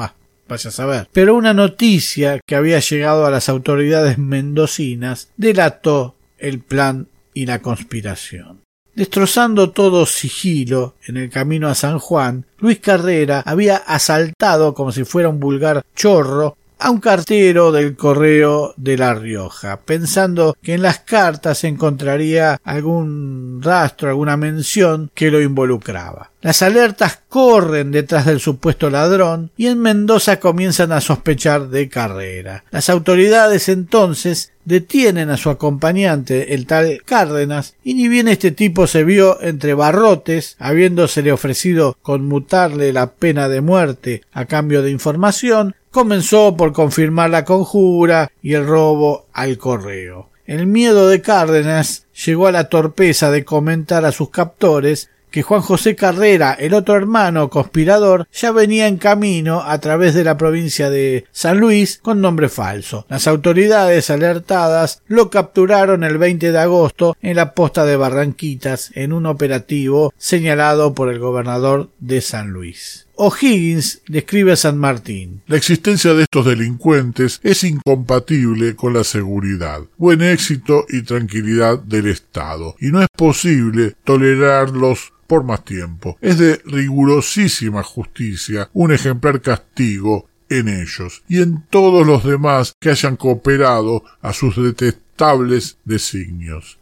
vaya 0.47 0.69
a 0.69 0.73
saber. 0.73 1.08
Pero 1.12 1.36
una 1.36 1.53
noticia 1.53 2.39
que 2.45 2.55
había 2.55 2.79
llegado 2.79 3.25
a 3.25 3.31
las 3.31 3.49
autoridades 3.49 4.17
mendocinas 4.17 5.29
delató 5.38 6.15
el 6.38 6.60
plan 6.60 7.08
y 7.34 7.45
la 7.45 7.62
conspiración. 7.62 8.62
Destrozando 8.95 9.71
todo 9.71 10.05
sigilo 10.05 10.95
en 11.05 11.17
el 11.17 11.29
camino 11.29 11.67
a 11.67 11.75
San 11.75 11.99
Juan, 11.99 12.45
Luis 12.60 12.79
Carrera 12.79 13.43
había 13.45 13.75
asaltado 13.75 14.73
como 14.73 14.93
si 14.93 15.03
fuera 15.03 15.27
un 15.27 15.39
vulgar 15.39 15.84
chorro 15.95 16.55
a 16.79 16.89
un 16.89 16.99
cartero 16.99 17.71
del 17.71 17.95
correo 17.95 18.73
de 18.77 18.97
La 18.97 19.13
Rioja, 19.13 19.79
pensando 19.85 20.55
que 20.61 20.73
en 20.73 20.81
las 20.81 20.99
cartas 20.99 21.63
encontraría 21.63 22.59
algún 22.63 23.61
rastro, 23.61 24.09
alguna 24.09 24.38
mención 24.38 25.11
que 25.13 25.31
lo 25.31 25.41
involucraba. 25.41 26.31
Las 26.41 26.61
alertas 26.61 27.21
corren 27.27 27.91
detrás 27.91 28.25
del 28.25 28.39
supuesto 28.39 28.89
ladrón 28.89 29.49
y 29.57 29.67
en 29.67 29.81
Mendoza 29.81 30.39
comienzan 30.39 30.91
a 30.91 31.01
sospechar 31.01 31.69
de 31.69 31.89
carrera. 31.89 32.63
Las 32.69 32.89
autoridades 32.89 33.67
entonces 33.67 34.51
detienen 34.63 35.29
a 35.29 35.38
su 35.38 35.49
acompañante, 35.49 36.53
el 36.53 36.65
tal 36.65 37.01
Cárdenas, 37.05 37.75
y 37.83 37.93
ni 37.93 38.07
bien 38.07 38.27
este 38.27 38.51
tipo 38.51 38.88
se 38.88 39.03
vio 39.03 39.41
entre 39.41 39.73
barrotes, 39.73 40.55
habiéndosele 40.59 41.31
ofrecido 41.31 41.97
conmutarle 42.01 42.91
la 42.91 43.13
pena 43.13 43.47
de 43.47 43.61
muerte 43.61 44.21
a 44.31 44.45
cambio 44.45 44.81
de 44.81 44.91
información, 44.91 45.75
comenzó 45.95 46.58
por 46.58 46.73
confirmar 46.73 47.29
la 47.29 47.45
conjura 47.45 48.29
y 48.41 48.53
el 48.53 48.67
robo 48.67 49.27
al 49.31 49.58
correo. 49.58 50.29
El 50.45 50.67
miedo 50.67 51.08
de 51.08 51.21
Cárdenas 51.21 52.05
llegó 52.25 52.47
a 52.47 52.51
la 52.51 52.67
torpeza 52.67 53.31
de 53.31 53.45
comentar 53.45 54.03
a 54.03 54.12
sus 54.12 54.29
captores 54.29 55.10
que 55.31 55.41
Juan 55.41 55.62
José 55.62 55.95
Carrera, 55.95 56.51
el 56.60 56.73
otro 56.73 56.97
hermano 56.97 57.49
conspirador, 57.49 58.27
ya 58.34 58.51
venía 58.51 58.88
en 58.88 58.97
camino 58.97 59.62
a 59.62 59.79
través 59.79 60.13
de 60.13 60.25
la 60.25 60.36
provincia 60.36 60.89
de 60.89 61.27
San 61.31 61.60
Luis 61.60 61.99
con 62.03 62.19
nombre 62.19 62.49
falso. 62.49 63.05
Las 63.08 63.25
autoridades 63.25 64.10
alertadas 64.10 65.01
lo 65.08 65.29
capturaron 65.29 66.03
el 66.03 66.17
20 66.17 66.51
de 66.51 66.60
agosto 66.60 67.15
en 67.21 67.38
la 67.38 67.53
posta 67.53 67.86
de 67.86 67.95
Barranquitas 67.95 68.91
en 68.95 69.13
un 69.13 69.25
operativo 69.27 70.13
señalado 70.17 70.93
por 70.93 71.10
el 71.10 71.19
gobernador 71.19 71.89
de 71.99 72.19
San 72.19 72.49
Luis. 72.49 73.04
O'Higgins 73.17 74.01
describe 74.08 74.51
a 74.51 74.56
San 74.56 74.78
Martín. 74.78 75.41
La 75.47 75.58
existencia 75.58 76.13
de 76.13 76.23
estos 76.23 76.45
delincuentes 76.45 77.39
es 77.43 77.63
incompatible 77.63 78.75
con 78.75 78.93
la 78.93 79.04
seguridad, 79.04 79.82
buen 79.97 80.21
éxito 80.21 80.86
y 80.89 81.04
tranquilidad 81.04 81.80
del 81.80 82.08
Estado, 82.08 82.75
y 82.80 82.88
no 82.88 83.01
es 83.01 83.08
posible 83.15 83.95
tolerarlos 84.04 85.13
por 85.28 85.43
más 85.43 85.63
tiempo. 85.63 86.17
Es 86.21 86.38
de 86.38 86.62
rigurosísima 86.65 87.84
justicia 87.84 88.69
un 88.73 88.91
ejemplar 88.91 89.41
castigo 89.41 90.28
en 90.49 90.67
ellos 90.67 91.23
y 91.28 91.41
en 91.41 91.63
todos 91.69 92.06
los 92.06 92.23
demás 92.23 92.73
que 92.80 92.91
hayan 92.91 93.15
cooperado 93.15 94.04
a 94.21 94.34
sus 94.34 94.56
detestables 94.56 95.04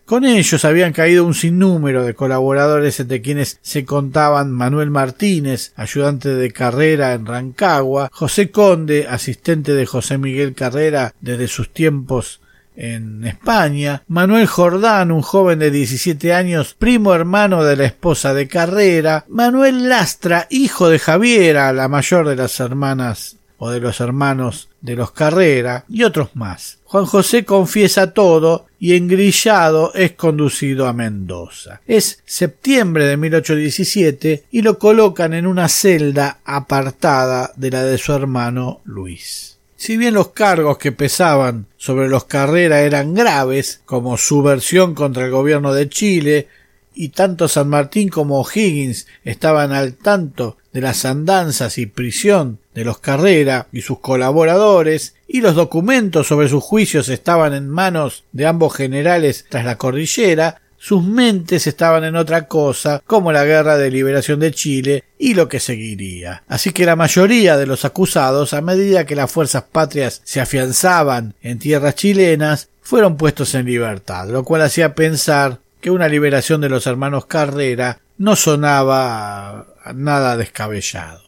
Con 0.05 0.25
ellos 0.25 0.65
habían 0.65 0.91
caído 0.93 1.25
un 1.25 1.33
sinnúmero 1.33 2.03
de 2.03 2.15
colaboradores 2.15 2.99
entre 2.99 3.21
quienes 3.21 3.59
se 3.61 3.85
contaban 3.85 4.51
Manuel 4.51 4.89
Martínez, 4.89 5.73
ayudante 5.75 6.29
de 6.29 6.51
carrera 6.51 7.13
en 7.13 7.25
Rancagua, 7.25 8.09
José 8.11 8.49
Conde, 8.49 9.07
asistente 9.07 9.73
de 9.73 9.85
José 9.85 10.17
Miguel 10.17 10.53
Carrera 10.53 11.13
desde 11.21 11.47
sus 11.47 11.71
tiempos 11.71 12.41
en 12.75 13.23
España, 13.25 14.01
Manuel 14.07 14.47
Jordán, 14.47 15.11
un 15.11 15.21
joven 15.21 15.59
de 15.59 15.69
17 15.69 16.33
años, 16.33 16.73
primo 16.73 17.13
hermano 17.13 17.63
de 17.63 17.75
la 17.75 17.85
esposa 17.85 18.33
de 18.33 18.47
Carrera, 18.47 19.25
Manuel 19.29 19.89
Lastra, 19.89 20.47
hijo 20.49 20.89
de 20.89 20.97
Javiera, 20.97 21.71
la 21.71 21.87
mayor 21.87 22.27
de 22.27 22.35
las 22.35 22.59
hermanas 22.59 23.37
de 23.71 23.79
los 23.79 23.99
hermanos 23.99 24.69
de 24.81 24.95
los 24.95 25.11
Carrera, 25.11 25.85
y 25.87 26.03
otros 26.03 26.35
más. 26.35 26.79
Juan 26.83 27.05
José 27.05 27.45
confiesa 27.45 28.13
todo 28.13 28.67
y 28.79 28.95
engrillado 28.95 29.93
es 29.93 30.11
conducido 30.11 30.87
a 30.87 30.93
Mendoza. 30.93 31.81
Es 31.87 32.21
septiembre 32.25 33.05
de 33.05 33.17
1817 33.17 34.43
y 34.51 34.61
lo 34.61 34.77
colocan 34.77 35.33
en 35.33 35.47
una 35.47 35.69
celda 35.69 36.39
apartada 36.43 37.51
de 37.55 37.71
la 37.71 37.83
de 37.83 37.97
su 37.97 38.13
hermano 38.13 38.81
Luis. 38.83 39.57
Si 39.75 39.97
bien 39.97 40.13
los 40.13 40.29
cargos 40.29 40.77
que 40.77 40.91
pesaban 40.91 41.65
sobre 41.77 42.07
los 42.07 42.25
Carrera 42.25 42.81
eran 42.81 43.13
graves, 43.13 43.81
como 43.85 44.17
subversión 44.17 44.95
contra 44.95 45.25
el 45.25 45.31
gobierno 45.31 45.73
de 45.73 45.89
Chile, 45.89 46.47
y 46.95 47.09
tanto 47.09 47.47
San 47.47 47.69
Martín 47.69 48.09
como 48.09 48.39
O'Higgins 48.39 49.07
estaban 49.23 49.71
al 49.71 49.95
tanto 49.95 50.57
de 50.71 50.81
las 50.81 51.05
andanzas 51.05 51.77
y 51.77 51.85
prisión 51.85 52.59
de 52.73 52.85
los 52.85 52.99
Carrera 52.99 53.67
y 53.71 53.81
sus 53.81 53.99
colaboradores, 53.99 55.15
y 55.27 55.41
los 55.41 55.55
documentos 55.55 56.27
sobre 56.27 56.49
sus 56.49 56.63
juicios 56.63 57.09
estaban 57.09 57.53
en 57.53 57.69
manos 57.69 58.23
de 58.31 58.45
ambos 58.45 58.75
generales 58.75 59.45
tras 59.49 59.65
la 59.65 59.77
cordillera, 59.77 60.61
sus 60.83 61.01
mentes 61.01 61.65
estaban 61.65 62.03
en 62.03 62.17
otra 62.17 62.47
cosa, 62.49 63.01
como 63.07 63.31
la 63.31 63.45
guerra 63.45 63.77
de 63.77 63.89
liberación 63.89 64.41
de 64.41 64.51
Chile 64.51 65.05
y 65.17 65.33
lo 65.33 65.47
que 65.47 65.61
seguiría. 65.61 66.43
Así 66.49 66.71
que 66.71 66.85
la 66.85 66.97
mayoría 66.97 67.55
de 67.55 67.65
los 67.65 67.85
acusados, 67.85 68.53
a 68.53 68.59
medida 68.59 69.05
que 69.05 69.15
las 69.15 69.31
fuerzas 69.31 69.63
patrias 69.63 70.19
se 70.25 70.41
afianzaban 70.41 71.35
en 71.41 71.57
tierras 71.57 71.95
chilenas, 71.95 72.67
fueron 72.81 73.15
puestos 73.15 73.55
en 73.55 73.65
libertad, 73.65 74.27
lo 74.27 74.43
cual 74.43 74.63
hacía 74.63 74.93
pensar 74.93 75.59
que 75.79 75.89
una 75.89 76.09
liberación 76.09 76.59
de 76.59 76.67
los 76.67 76.85
hermanos 76.85 77.27
Carrera 77.27 77.99
no 78.17 78.35
sonaba 78.35 79.67
nada 79.95 80.35
descabellado. 80.35 81.21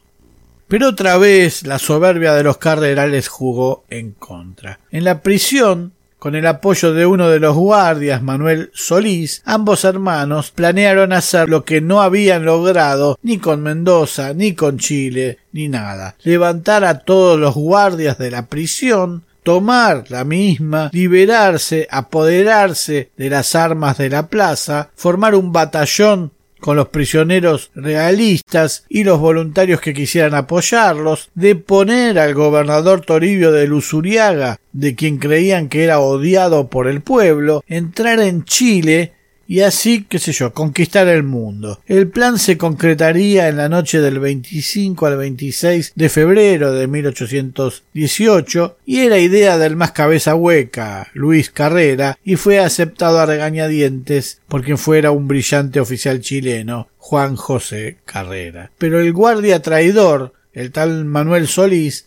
Pero 0.68 0.88
otra 0.88 1.16
vez 1.16 1.64
la 1.64 1.78
soberbia 1.78 2.34
de 2.34 2.42
los 2.42 2.58
cardenales 2.58 3.28
jugó 3.28 3.84
en 3.88 4.12
contra. 4.12 4.80
En 4.90 5.04
la 5.04 5.22
prisión 5.22 5.92
Con 6.18 6.34
el 6.34 6.46
apoyo 6.46 6.94
de 6.94 7.04
uno 7.04 7.28
de 7.28 7.38
los 7.38 7.54
guardias, 7.54 8.22
Manuel 8.22 8.70
Solís, 8.72 9.42
ambos 9.44 9.84
hermanos 9.84 10.50
planearon 10.50 11.12
hacer 11.12 11.48
lo 11.48 11.64
que 11.64 11.82
no 11.82 12.00
habían 12.00 12.44
logrado 12.44 13.18
ni 13.22 13.38
con 13.38 13.62
Mendoza, 13.62 14.32
ni 14.32 14.54
con 14.54 14.78
Chile, 14.78 15.38
ni 15.52 15.68
nada. 15.68 16.16
Levantar 16.22 16.84
a 16.84 17.00
todos 17.00 17.38
los 17.38 17.54
guardias 17.54 18.16
de 18.16 18.30
la 18.30 18.46
prisión, 18.46 19.24
tomar 19.42 20.06
la 20.08 20.24
misma, 20.24 20.90
liberarse, 20.92 21.86
apoderarse 21.90 23.10
de 23.16 23.30
las 23.30 23.54
armas 23.54 23.98
de 23.98 24.10
la 24.10 24.26
plaza, 24.26 24.90
formar 24.96 25.36
un 25.36 25.52
batallón 25.52 26.32
con 26.66 26.76
los 26.76 26.88
prisioneros 26.88 27.70
realistas 27.76 28.86
y 28.88 29.04
los 29.04 29.20
voluntarios 29.20 29.80
que 29.80 29.94
quisieran 29.94 30.34
apoyarlos, 30.34 31.30
de 31.36 31.54
poner 31.54 32.18
al 32.18 32.34
gobernador 32.34 33.02
Toribio 33.02 33.52
de 33.52 33.68
Lusuriaga, 33.68 34.58
de 34.72 34.96
quien 34.96 35.18
creían 35.18 35.68
que 35.68 35.84
era 35.84 36.00
odiado 36.00 36.68
por 36.68 36.88
el 36.88 37.02
pueblo, 37.02 37.62
entrar 37.68 38.18
en 38.18 38.44
Chile 38.44 39.12
y 39.48 39.60
así, 39.60 40.04
qué 40.08 40.18
sé 40.18 40.32
yo, 40.32 40.52
conquistar 40.52 41.08
el 41.08 41.22
mundo. 41.22 41.80
El 41.86 42.08
plan 42.08 42.38
se 42.38 42.58
concretaría 42.58 43.48
en 43.48 43.56
la 43.56 43.68
noche 43.68 44.00
del 44.00 44.18
25 44.18 45.06
al 45.06 45.16
26 45.16 45.92
de 45.94 46.08
febrero 46.08 46.72
de 46.72 46.86
1818 46.86 48.78
y 48.86 49.00
era 49.00 49.18
idea 49.18 49.58
del 49.58 49.76
más 49.76 49.92
cabeza 49.92 50.34
hueca, 50.34 51.08
Luis 51.14 51.50
Carrera, 51.50 52.18
y 52.24 52.36
fue 52.36 52.58
aceptado 52.58 53.20
a 53.20 53.26
regañadientes 53.26 54.40
por 54.48 54.62
quien 54.62 54.78
fuera 54.78 55.10
un 55.10 55.28
brillante 55.28 55.80
oficial 55.80 56.20
chileno, 56.20 56.88
Juan 56.98 57.36
José 57.36 57.98
Carrera. 58.04 58.70
Pero 58.78 59.00
el 59.00 59.12
guardia 59.12 59.62
traidor, 59.62 60.32
el 60.52 60.72
tal 60.72 61.04
Manuel 61.04 61.46
Solís, 61.46 62.06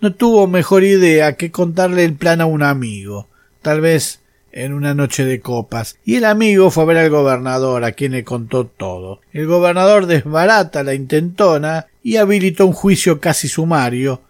no 0.00 0.14
tuvo 0.14 0.46
mejor 0.46 0.84
idea 0.84 1.36
que 1.36 1.50
contarle 1.50 2.04
el 2.04 2.14
plan 2.14 2.40
a 2.40 2.46
un 2.46 2.62
amigo. 2.62 3.28
Tal 3.60 3.82
vez 3.82 4.19
en 4.52 4.72
una 4.72 4.94
noche 4.94 5.24
de 5.24 5.40
copas, 5.40 5.96
y 6.04 6.16
el 6.16 6.24
amigo 6.24 6.70
fue 6.70 6.84
a 6.84 6.86
ver 6.86 6.96
al 6.98 7.10
gobernador, 7.10 7.84
a 7.84 7.92
quien 7.92 8.12
le 8.12 8.24
contó 8.24 8.66
todo. 8.66 9.20
El 9.32 9.46
gobernador 9.46 10.06
desbarata 10.06 10.82
la 10.82 10.94
intentona 10.94 11.86
y 12.02 12.16
habilitó 12.16 12.66
un 12.66 12.72
juicio 12.72 13.20
casi 13.20 13.48
sumario, 13.48 14.22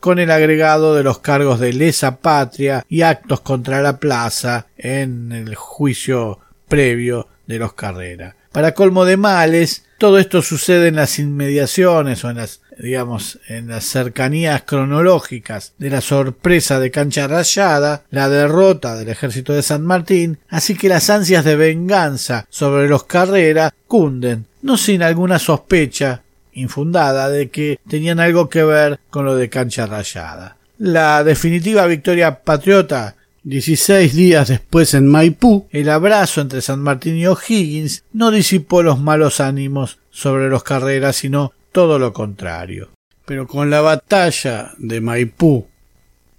con 0.00 0.18
el 0.18 0.30
agregado 0.30 0.94
de 0.94 1.02
los 1.02 1.18
cargos 1.18 1.58
de 1.58 1.72
lesa 1.72 2.18
patria 2.18 2.84
y 2.88 3.02
actos 3.02 3.40
contra 3.40 3.82
la 3.82 3.98
plaza 3.98 4.66
en 4.76 5.32
el 5.32 5.54
juicio 5.54 6.38
previo 6.68 7.28
de 7.46 7.58
los 7.58 7.72
Carrera. 7.72 8.36
Para 8.52 8.72
colmo 8.72 9.04
de 9.04 9.16
males, 9.16 9.84
todo 9.98 10.18
esto 10.18 10.42
sucede 10.42 10.88
en 10.88 10.96
las 10.96 11.18
inmediaciones 11.18 12.24
o 12.24 12.30
en 12.30 12.36
las 12.36 12.60
digamos, 12.78 13.38
en 13.48 13.68
las 13.68 13.84
cercanías 13.84 14.62
cronológicas 14.62 15.72
de 15.78 15.90
la 15.90 16.00
sorpresa 16.00 16.78
de 16.78 16.90
Cancha 16.90 17.26
Rayada, 17.26 18.04
la 18.10 18.28
derrota 18.28 18.96
del 18.96 19.08
ejército 19.08 19.52
de 19.52 19.62
San 19.62 19.84
Martín, 19.84 20.38
así 20.48 20.74
que 20.74 20.88
las 20.88 21.10
ansias 21.10 21.44
de 21.44 21.56
venganza 21.56 22.46
sobre 22.50 22.88
los 22.88 23.04
Carrera 23.04 23.74
cunden, 23.86 24.46
no 24.62 24.76
sin 24.76 25.02
alguna 25.02 25.38
sospecha 25.38 26.22
infundada 26.52 27.28
de 27.28 27.50
que 27.50 27.78
tenían 27.88 28.20
algo 28.20 28.48
que 28.48 28.64
ver 28.64 28.98
con 29.10 29.24
lo 29.24 29.36
de 29.36 29.48
Cancha 29.48 29.86
Rayada. 29.86 30.56
La 30.78 31.24
definitiva 31.24 31.86
victoria 31.86 32.42
patriota 32.42 33.16
16 33.44 34.12
días 34.14 34.48
después 34.48 34.92
en 34.94 35.06
Maipú, 35.06 35.68
el 35.70 35.88
abrazo 35.88 36.40
entre 36.40 36.60
San 36.60 36.80
Martín 36.80 37.16
y 37.16 37.28
O'Higgins 37.28 38.02
no 38.12 38.32
disipó 38.32 38.82
los 38.82 38.98
malos 38.98 39.38
ánimos 39.38 39.98
sobre 40.10 40.48
los 40.48 40.64
Carreras, 40.64 41.14
sino 41.14 41.52
todo 41.76 41.98
lo 41.98 42.14
contrario. 42.14 42.88
Pero 43.26 43.46
con 43.46 43.68
la 43.68 43.82
batalla 43.82 44.72
de 44.78 45.02
Maipú 45.02 45.68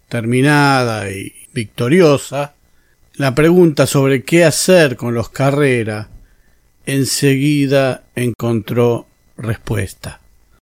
terminada 0.10 1.12
y 1.12 1.32
victoriosa, 1.54 2.56
la 3.18 3.36
pregunta 3.36 3.86
sobre 3.86 4.24
qué 4.24 4.46
hacer 4.46 4.96
con 4.96 5.14
los 5.14 5.30
Carrera 5.30 6.10
enseguida 6.88 8.06
encontró 8.16 9.06
respuesta. 9.38 10.22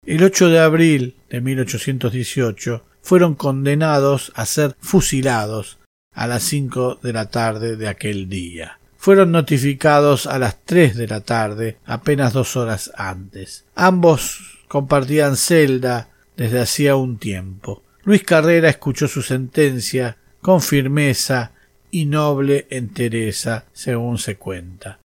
El 0.06 0.24
8 0.24 0.48
de 0.48 0.60
abril 0.60 1.18
de 1.30 1.42
1818 1.42 2.86
fueron 3.02 3.36
condenados 3.36 4.32
a 4.34 4.46
ser 4.46 4.78
fusilados 4.80 5.78
a 6.14 6.26
las 6.26 6.44
cinco 6.44 6.98
de 7.04 7.12
la 7.12 7.30
tarde 7.30 7.76
de 7.76 7.90
aquel 7.90 8.30
día 8.30 8.80
fueron 9.04 9.34
notificados 9.34 10.28
a 10.28 10.40
las 10.40 10.64
tres 10.64 10.96
de 10.96 11.10
la 11.10 11.20
tarde, 11.20 11.78
apenas 11.86 12.32
dos 12.32 12.56
horas 12.56 12.90
antes. 12.96 13.66
Ambos 13.76 14.53
compartían 14.74 15.38
celda 15.38 16.10
desde 16.36 16.60
hacía 16.60 16.96
un 16.96 17.20
tiempo. 17.20 17.84
Luis 18.06 18.24
Carrera 18.24 18.70
escuchó 18.70 19.08
su 19.08 19.22
sentencia 19.22 20.18
con 20.42 20.64
firmeza 20.64 21.52
y 21.92 22.08
noble 22.08 22.66
entereza, 22.72 23.66
según 23.72 24.18
se 24.18 24.38
cuenta. 24.38 24.98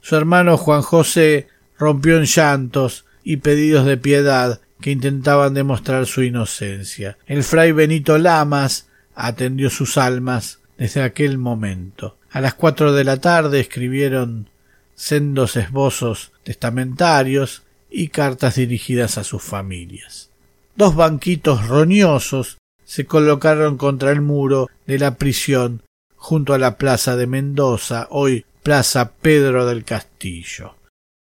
Su 0.00 0.14
hermano 0.14 0.56
Juan 0.56 0.82
José 0.82 1.48
rompió 1.76 2.18
en 2.18 2.26
llantos 2.26 3.04
y 3.24 3.38
pedidos 3.38 3.84
de 3.84 3.96
piedad 3.96 4.60
que 4.80 4.92
intentaban 4.92 5.54
demostrar 5.54 6.06
su 6.06 6.22
inocencia. 6.22 7.18
El 7.26 7.42
fray 7.42 7.72
Benito 7.72 8.18
Lamas 8.18 8.86
atendió 9.16 9.70
sus 9.70 9.98
almas 9.98 10.60
desde 10.78 11.02
aquel 11.02 11.36
momento. 11.36 12.16
A 12.30 12.40
las 12.40 12.54
cuatro 12.54 12.92
de 12.92 13.02
la 13.02 13.16
tarde 13.16 13.58
escribieron 13.58 14.50
sendos 14.94 15.56
esbozos 15.56 16.30
testamentarios 16.44 17.65
y 17.90 18.08
cartas 18.08 18.56
dirigidas 18.56 19.18
a 19.18 19.24
sus 19.24 19.42
familias. 19.42 20.30
Dos 20.74 20.94
banquitos 20.94 21.66
roñosos 21.68 22.58
se 22.84 23.06
colocaron 23.06 23.76
contra 23.76 24.10
el 24.10 24.20
muro 24.20 24.68
de 24.86 24.98
la 24.98 25.16
prisión 25.16 25.82
junto 26.16 26.54
a 26.54 26.58
la 26.58 26.76
plaza 26.76 27.16
de 27.16 27.26
Mendoza, 27.26 28.08
hoy 28.10 28.44
Plaza 28.62 29.12
Pedro 29.12 29.66
del 29.66 29.84
Castillo. 29.84 30.74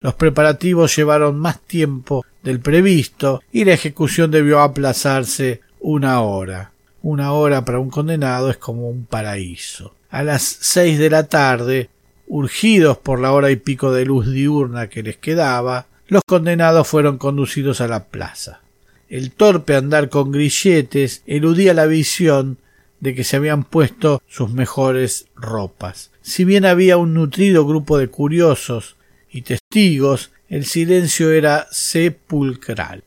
Los 0.02 0.16
preparativos 0.16 0.96
llevaron 0.96 1.40
más 1.40 1.62
tiempo 1.62 2.26
del 2.44 2.60
previsto 2.60 3.42
y 3.52 3.66
la 3.66 3.74
ejecución 3.74 4.32
debió 4.32 4.60
aplazarse 4.60 5.62
una 5.80 6.22
hora. 6.22 6.72
Una 7.04 7.34
hora 7.34 7.66
para 7.66 7.80
un 7.80 7.90
condenado 7.90 8.50
es 8.50 8.58
como 8.58 8.90
un 8.90 9.06
paraíso 9.06 9.96
a 10.12 10.24
las 10.24 10.44
seis 10.44 11.00
de 11.00 11.10
la 11.10 11.28
tarde, 11.28 11.90
urgidos 12.28 12.98
por 12.98 13.20
la 13.20 13.32
hora 13.32 13.50
y 13.50 13.56
pico 13.56 13.92
de 13.94 14.06
luz 14.06 14.30
diurna 14.30 14.88
que 14.88 15.04
les 15.04 15.18
quedaba, 15.18 15.88
los 16.12 16.24
condenados 16.28 16.90
fueron 16.90 17.18
conducidos 17.18 17.80
a 17.80 17.88
la 17.88 18.04
plaza. 18.04 18.60
El 19.08 19.32
torpe 19.32 19.76
andar 19.76 20.10
con 20.10 20.30
grilletes 20.30 21.24
eludía 21.26 21.74
la 21.74 21.86
visión 21.86 22.58
de 23.00 23.16
que 23.16 23.24
se 23.24 23.38
habían 23.38 23.64
puesto 23.64 24.22
sus 24.28 24.52
mejores 24.52 25.28
ropas. 25.36 26.12
Si 26.22 26.44
bien 26.44 26.66
había 26.66 26.98
un 26.98 27.14
nutrido 27.14 27.66
grupo 27.66 27.98
de 27.98 28.10
curiosos 28.10 28.98
y 29.32 29.44
testigos, 29.44 30.32
el 30.50 30.66
silencio 30.66 31.32
era 31.32 31.70
sepulcral. 31.72 33.06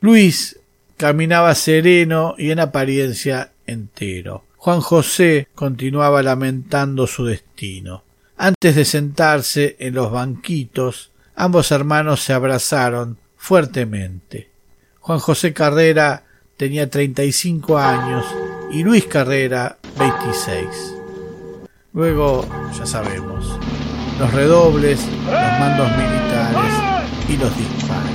Luis 0.00 0.58
caminaba 0.98 1.54
sereno 1.54 2.34
y 2.36 2.50
en 2.50 2.60
apariencia 2.60 3.52
entero. 3.66 4.44
Juan 4.58 4.82
José 4.82 5.48
continuaba 5.54 6.22
lamentando 6.22 7.06
su 7.06 7.24
destino. 7.24 8.04
Antes 8.36 8.76
de 8.76 8.84
sentarse 8.84 9.76
en 9.78 9.94
los 9.94 10.12
banquitos, 10.12 11.12
ambos 11.36 11.70
hermanos 11.70 12.22
se 12.22 12.32
abrazaron 12.32 13.18
fuertemente. 13.36 14.50
Juan 15.00 15.18
José 15.18 15.52
Carrera 15.52 16.24
tenía 16.56 16.90
treinta 16.90 17.22
y 17.22 17.32
cinco 17.32 17.78
años 17.78 18.24
y 18.72 18.82
Luis 18.82 19.04
Carrera 19.06 19.76
veintiséis. 19.98 20.94
Luego, 21.92 22.46
ya 22.76 22.84
sabemos, 22.84 23.58
los 24.18 24.32
redobles, 24.32 25.06
los 25.06 25.32
mandos 25.32 25.88
militares 25.90 26.72
y 27.28 27.36
los 27.36 27.56
disparos. 27.56 28.10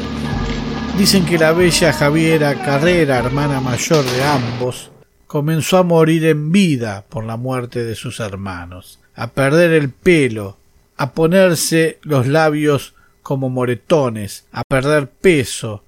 Dicen 0.98 1.26
que 1.26 1.38
la 1.38 1.52
bella 1.52 1.94
Javiera 1.94 2.54
Carrera, 2.64 3.18
hermana 3.18 3.62
mayor 3.62 4.04
de 4.04 4.24
ambos, 4.24 4.92
comenzó 5.26 5.78
a 5.78 5.84
morir 5.84 6.26
en 6.26 6.52
vida 6.52 7.06
por 7.08 7.24
la 7.24 7.38
muerte 7.38 7.84
de 7.84 7.96
sus 7.96 8.20
hermanos, 8.20 9.00
a 9.16 9.28
perder 9.28 9.72
el 9.72 9.90
pelo, 9.90 10.58
a 10.98 11.14
ponerse 11.14 12.00
los 12.04 12.28
labios 12.28 12.94
como 13.22 13.50
moretones, 13.50 14.46
a 14.52 14.64
perder 14.64 15.10
peso. 15.10 15.84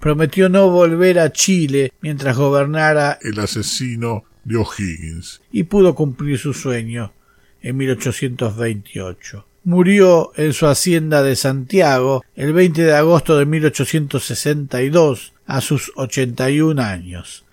Prometió 0.00 0.48
no 0.48 0.70
volver 0.70 1.18
a 1.18 1.32
Chile 1.32 1.92
mientras 2.00 2.36
gobernara 2.36 3.18
el 3.22 3.38
asesino 3.40 4.24
de 4.44 4.56
O'Higgins. 4.56 5.40
Y 5.50 5.64
pudo 5.64 5.94
cumplir 5.94 6.38
su 6.38 6.52
sueño 6.52 7.12
en 7.62 7.76
1828. 7.76 9.46
Murió 9.64 10.32
en 10.36 10.52
su 10.52 10.66
hacienda 10.66 11.22
de 11.22 11.34
Santiago 11.34 12.24
el 12.36 12.52
20 12.52 12.84
de 12.84 12.94
agosto 12.94 13.36
de 13.36 13.46
1862 13.46 15.32
a 15.46 15.60
sus 15.60 15.90
ochenta 15.96 16.50
y 16.50 16.60
un 16.60 16.78
años. 16.78 17.44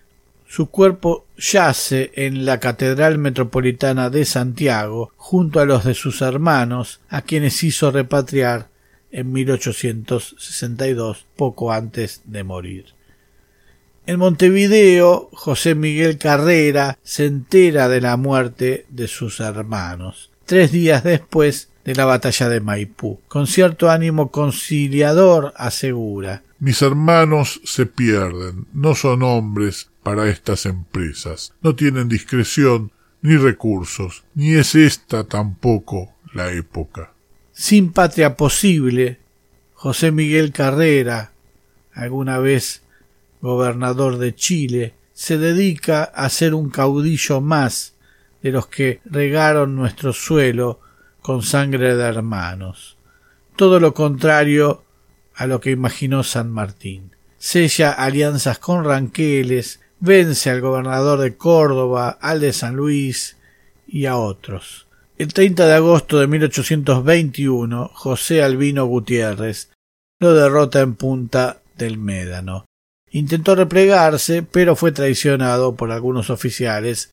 Su 0.48 0.68
cuerpo 0.68 1.26
yace 1.36 2.12
en 2.14 2.46
la 2.46 2.60
Catedral 2.60 3.18
Metropolitana 3.18 4.12
de 4.12 4.26
Santiago 4.26 5.12
junto 5.16 5.60
a 5.60 5.66
los 5.66 5.84
de 5.84 5.96
sus 5.96 6.22
hermanos, 6.22 7.02
a 7.10 7.24
quienes 7.24 7.64
hizo 7.64 7.90
repatriar 7.90 8.68
en 9.14 9.32
1862, 9.32 11.26
poco 11.38 11.72
antes 11.72 12.24
de 12.26 12.44
morir. 12.44 12.88
En 14.06 14.20
Montevideo, 14.20 15.30
José 15.32 15.76
Miguel 15.76 16.18
Carrera 16.18 16.98
se 17.04 17.26
entera 17.26 17.88
de 17.88 18.02
la 18.02 18.18
muerte 18.18 18.86
de 18.90 19.08
sus 19.08 19.40
hermanos, 19.40 20.30
tres 20.46 20.74
días 20.74 21.06
después 21.06 21.70
de 21.86 21.96
la 21.96 22.04
batalla 22.04 22.50
de 22.50 22.60
Maipú. 22.60 23.22
Con 23.30 23.48
cierto 23.48 23.90
ánimo 23.90 24.30
conciliador 24.32 25.54
asegura 25.56 26.44
Mis 26.60 26.82
hermanos 26.82 27.62
se 27.64 27.86
pierden, 27.86 28.68
no 28.74 28.96
son 28.96 29.24
hombres 29.24 29.90
para 30.02 30.28
estas 30.28 30.66
empresas, 30.66 31.54
no 31.62 31.76
tienen 31.76 32.10
discreción 32.10 32.92
ni 33.22 33.38
recursos, 33.38 34.26
ni 34.36 34.56
es 34.56 34.76
esta 34.76 35.24
tampoco 35.24 36.14
la 36.34 36.52
época. 36.52 37.13
Sin 37.54 37.94
patria 37.94 38.36
posible, 38.36 39.20
José 39.76 40.12
Miguel 40.12 40.52
Carrera, 40.52 41.34
alguna 41.94 42.40
vez 42.40 42.82
gobernador 43.42 44.18
de 44.18 44.34
Chile, 44.34 44.96
se 45.14 45.38
dedica 45.38 46.04
a 46.04 46.30
ser 46.30 46.56
un 46.56 46.72
caudillo 46.72 47.42
más 47.42 47.94
de 48.42 48.52
los 48.52 48.68
que 48.68 49.02
regaron 49.06 49.76
nuestro 49.76 50.14
suelo 50.14 50.80
con 51.22 51.44
sangre 51.44 51.96
de 51.96 52.04
hermanos. 52.04 52.98
Todo 53.56 53.80
lo 53.80 53.94
contrario 53.94 54.84
a 55.36 55.46
lo 55.46 55.62
que 55.62 55.70
imaginó 55.70 56.24
San 56.24 56.52
Martín. 56.52 57.12
Sella 57.38 57.92
alianzas 57.92 58.58
con 58.58 58.84
ranqueles, 58.84 59.80
vence 60.00 60.50
al 60.50 60.62
gobernador 60.62 61.20
de 61.20 61.38
Córdoba, 61.38 62.18
al 62.20 62.40
de 62.40 62.52
San 62.52 62.76
Luis 62.76 63.38
y 63.88 64.08
a 64.08 64.18
otros. 64.18 64.88
El 65.16 65.32
30 65.32 65.68
de 65.68 65.74
agosto 65.74 66.20
de 66.20 66.26
1821, 66.26 67.92
José 67.94 68.42
Albino 68.42 68.86
Gutiérrez 68.86 69.70
lo 70.20 70.34
derrota 70.34 70.80
en 70.80 70.96
Punta 70.96 71.62
del 71.78 72.00
Médano. 72.00 72.66
Intentó 73.12 73.54
replegarse, 73.56 74.42
pero 74.42 74.76
fue 74.76 74.92
traicionado 74.92 75.76
por 75.76 75.92
algunos 75.92 76.32
oficiales 76.32 77.12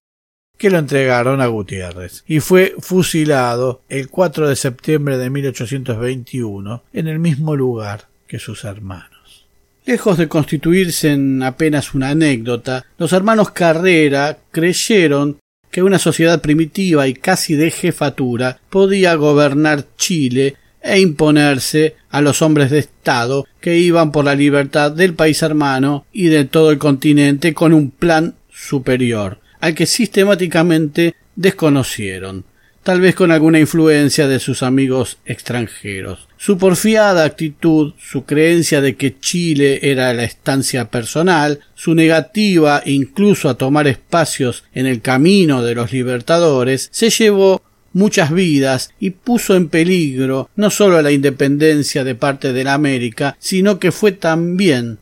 que 0.56 0.70
lo 0.70 0.78
entregaron 0.78 1.42
a 1.42 1.46
Gutiérrez 1.46 2.24
y 2.26 2.40
fue 2.40 2.74
fusilado 2.78 3.82
el 3.88 4.08
4 4.08 4.48
de 4.48 4.56
septiembre 4.56 5.18
de 5.18 5.28
1821 5.28 6.82
en 6.92 7.08
el 7.08 7.18
mismo 7.18 7.54
lugar 7.54 8.08
que 8.26 8.38
sus 8.38 8.64
hermanos. 8.64 9.46
Lejos 9.84 10.16
de 10.16 10.28
constituirse 10.28 11.12
en 11.12 11.42
apenas 11.42 11.94
una 11.94 12.10
anécdota, 12.10 12.86
los 12.96 13.12
hermanos 13.12 13.50
Carrera 13.50 14.38
creyeron 14.50 15.38
que 15.70 15.82
una 15.82 15.98
sociedad 15.98 16.40
primitiva 16.40 17.08
y 17.08 17.14
casi 17.14 17.54
de 17.54 17.70
jefatura 17.70 18.58
podía 18.70 19.14
gobernar 19.14 19.86
Chile 19.96 20.56
e 20.82 21.00
imponerse 21.00 21.96
a 22.10 22.20
los 22.20 22.42
hombres 22.42 22.70
de 22.70 22.78
Estado 22.78 23.46
que 23.60 23.78
iban 23.78 24.12
por 24.12 24.24
la 24.24 24.34
libertad 24.34 24.90
del 24.90 25.14
país 25.14 25.42
hermano 25.42 26.06
y 26.12 26.26
de 26.26 26.44
todo 26.44 26.70
el 26.70 26.78
continente 26.78 27.54
con 27.54 27.74
un 27.74 27.90
plan 27.90 28.34
superior, 28.50 29.40
al 29.60 29.74
que 29.74 29.86
sistemáticamente 29.86 31.14
desconocieron 31.36 32.44
tal 32.82 33.00
vez 33.00 33.14
con 33.14 33.30
alguna 33.30 33.58
influencia 33.58 34.26
de 34.28 34.38
sus 34.38 34.62
amigos 34.62 35.18
extranjeros. 35.24 36.28
Su 36.42 36.56
porfiada 36.56 37.24
actitud, 37.24 37.92
su 37.98 38.24
creencia 38.24 38.80
de 38.80 38.96
que 38.96 39.20
Chile 39.20 39.78
era 39.82 40.14
la 40.14 40.24
estancia 40.24 40.90
personal, 40.90 41.60
su 41.74 41.94
negativa 41.94 42.80
incluso 42.86 43.50
a 43.50 43.58
tomar 43.58 43.86
espacios 43.86 44.64
en 44.72 44.86
el 44.86 45.02
camino 45.02 45.62
de 45.62 45.74
los 45.74 45.92
libertadores, 45.92 46.88
se 46.92 47.10
llevó 47.10 47.60
muchas 47.92 48.32
vidas 48.32 48.90
y 48.98 49.10
puso 49.10 49.54
en 49.54 49.68
peligro 49.68 50.48
no 50.56 50.70
sólo 50.70 51.02
la 51.02 51.12
independencia 51.12 52.04
de 52.04 52.14
parte 52.14 52.54
de 52.54 52.64
la 52.64 52.72
América, 52.72 53.36
sino 53.38 53.78
que 53.78 53.92
fue 53.92 54.12
también 54.12 54.96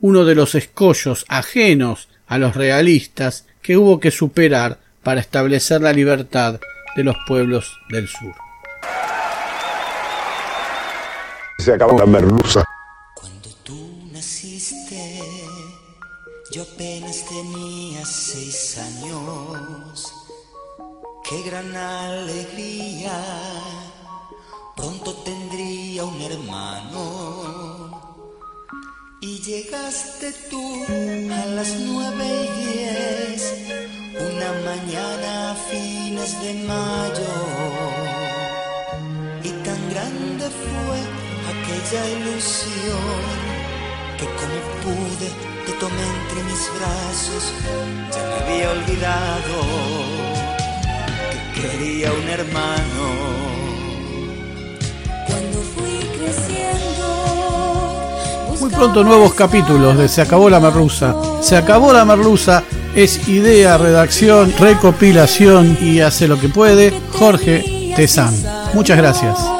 uno 0.00 0.24
de 0.24 0.34
los 0.34 0.56
escollos 0.56 1.24
ajenos 1.28 2.08
a 2.26 2.36
los 2.38 2.56
realistas 2.56 3.46
que 3.62 3.76
hubo 3.76 4.00
que 4.00 4.10
superar 4.10 4.80
para 5.04 5.20
establecer 5.20 5.82
la 5.82 5.92
libertad 5.92 6.58
de 6.96 7.04
los 7.04 7.14
pueblos 7.28 7.78
del 7.90 8.08
sur. 8.08 8.49
Se 11.60 11.74
acabó 11.74 11.98
la 11.98 12.06
merluza. 12.06 12.64
Cuando 13.14 13.50
tú 13.62 14.08
naciste, 14.12 15.20
yo 16.52 16.62
apenas 16.62 17.22
tenía 17.26 18.06
seis 18.06 18.78
años. 18.78 20.10
Qué 21.28 21.42
gran 21.42 21.76
alegría, 21.76 23.12
pronto 24.74 25.12
tendría 25.16 26.06
un 26.06 26.22
hermano. 26.22 28.00
Y 29.20 29.42
llegaste 29.42 30.32
tú 30.48 30.86
a 31.30 31.44
las 31.44 31.78
nueve 31.78 32.24
y 32.24 32.48
diez, 32.64 33.54
una 34.18 34.52
mañana 34.64 35.50
a 35.50 35.54
fines 35.54 36.40
de 36.40 36.54
mayo. 36.64 37.34
Y 39.44 39.50
tan 39.62 39.90
grande 39.90 40.48
fue 40.48 41.19
aquella 41.70 42.02
ilusión 42.08 43.30
que 44.18 44.26
como 44.26 44.58
pude 44.82 45.28
te 45.66 45.72
tomé 45.78 46.02
entre 46.02 46.42
mis 46.44 46.70
brazos, 46.78 47.52
ya 48.10 48.22
me 48.26 48.34
había 48.42 48.70
olvidado 48.70 49.54
que 51.54 51.60
quería 51.60 52.12
un 52.12 52.28
hermano. 52.28 53.04
Cuando 55.26 55.58
fui 55.74 55.98
creciendo 56.18 57.06
Muy 58.60 58.70
pronto 58.70 59.04
nuevos 59.04 59.34
capítulos 59.34 59.96
de 59.96 60.08
Se 60.08 60.22
acabó 60.22 60.50
la 60.50 60.60
merluza. 60.60 61.14
Se 61.40 61.56
acabó 61.56 61.92
la 61.92 62.04
merluza 62.04 62.64
es 62.94 63.28
idea, 63.28 63.78
redacción, 63.78 64.52
recopilación 64.58 65.78
y 65.80 66.00
hace 66.00 66.26
lo 66.26 66.40
que 66.40 66.48
puede 66.48 66.92
Jorge 67.12 67.92
Tezán. 67.94 68.34
Muchas 68.74 68.98
gracias. 68.98 69.59